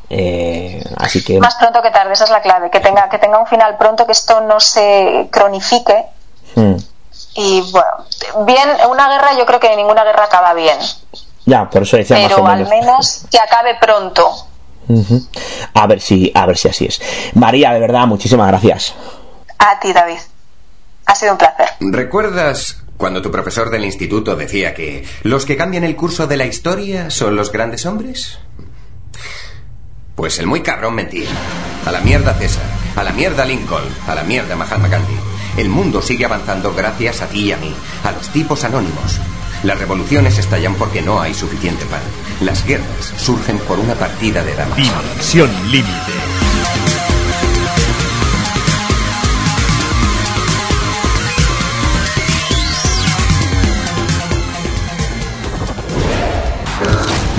así 0.96 1.22
que 1.22 1.38
más 1.38 1.56
pronto 1.56 1.82
que 1.82 1.90
tarde, 1.90 2.14
esa 2.14 2.24
es 2.24 2.30
la 2.30 2.40
clave, 2.40 2.70
que 2.70 2.80
tenga 2.80 3.08
que 3.10 3.18
tenga 3.18 3.38
un 3.38 3.46
final 3.46 3.76
pronto, 3.76 4.06
que 4.06 4.12
esto 4.12 4.40
no 4.40 4.58
se 4.58 5.28
cronifique. 5.30 6.06
Hmm. 6.54 6.76
Y 7.36 7.62
bueno, 7.72 8.46
bien, 8.46 8.68
una 8.88 9.08
guerra 9.08 9.36
yo 9.36 9.44
creo 9.46 9.60
que 9.60 9.74
ninguna 9.76 10.04
guerra 10.04 10.24
acaba 10.24 10.54
bien. 10.54 10.78
Ya, 11.46 11.68
por 11.68 11.82
eso 11.82 11.96
decía 11.96 12.16
Pero 12.16 12.46
al 12.46 12.68
menos 12.68 13.26
que 13.30 13.38
acabe 13.38 13.76
pronto. 13.80 14.46
A 15.74 15.86
ver 15.86 16.00
si, 16.00 16.30
a 16.34 16.46
ver 16.46 16.56
si 16.56 16.68
así 16.68 16.86
es. 16.86 17.00
María, 17.34 17.72
de 17.72 17.80
verdad, 17.80 18.06
muchísimas 18.06 18.48
gracias. 18.48 18.94
A 19.58 19.78
ti, 19.80 19.92
David. 19.92 20.18
Ha 21.06 21.14
sido 21.14 21.32
un 21.32 21.38
placer. 21.38 21.68
¿Recuerdas 21.80 22.82
cuando 22.96 23.20
tu 23.20 23.30
profesor 23.30 23.70
del 23.70 23.84
instituto 23.84 24.36
decía 24.36 24.74
que 24.74 25.06
los 25.22 25.44
que 25.44 25.56
cambian 25.56 25.84
el 25.84 25.96
curso 25.96 26.26
de 26.26 26.36
la 26.36 26.46
historia 26.46 27.10
son 27.10 27.36
los 27.36 27.52
grandes 27.52 27.84
hombres? 27.86 28.38
Pues 30.14 30.38
el 30.38 30.46
muy 30.46 30.62
cabrón 30.62 30.94
mentía. 30.94 31.28
A 31.86 31.92
la 31.92 32.00
mierda 32.00 32.34
César, 32.34 32.64
a 32.96 33.02
la 33.02 33.12
mierda 33.12 33.44
Lincoln, 33.44 33.84
a 34.06 34.14
la 34.14 34.22
mierda 34.22 34.56
Mahatma 34.56 34.88
Gandhi. 34.88 35.33
El 35.56 35.68
mundo 35.68 36.02
sigue 36.02 36.24
avanzando 36.24 36.74
gracias 36.74 37.22
a 37.22 37.28
ti 37.28 37.44
y 37.44 37.52
a 37.52 37.56
mí, 37.56 37.72
a 38.02 38.10
los 38.12 38.28
tipos 38.30 38.64
anónimos. 38.64 39.20
Las 39.62 39.78
revoluciones 39.78 40.36
estallan 40.36 40.74
porque 40.74 41.00
no 41.00 41.20
hay 41.20 41.32
suficiente 41.32 41.84
pan. 41.86 42.02
Las 42.40 42.66
guerras 42.66 43.14
surgen 43.16 43.58
por 43.60 43.78
una 43.78 43.94
partida 43.94 44.42
de 44.42 44.54
damas. 44.54 44.76
Dimensión 44.76 45.50
límite. 45.70 46.12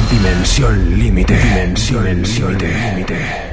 Dimensión 0.09 0.97
límite. 0.97 1.37
Dimensión 1.37 2.57
límite. 2.57 3.44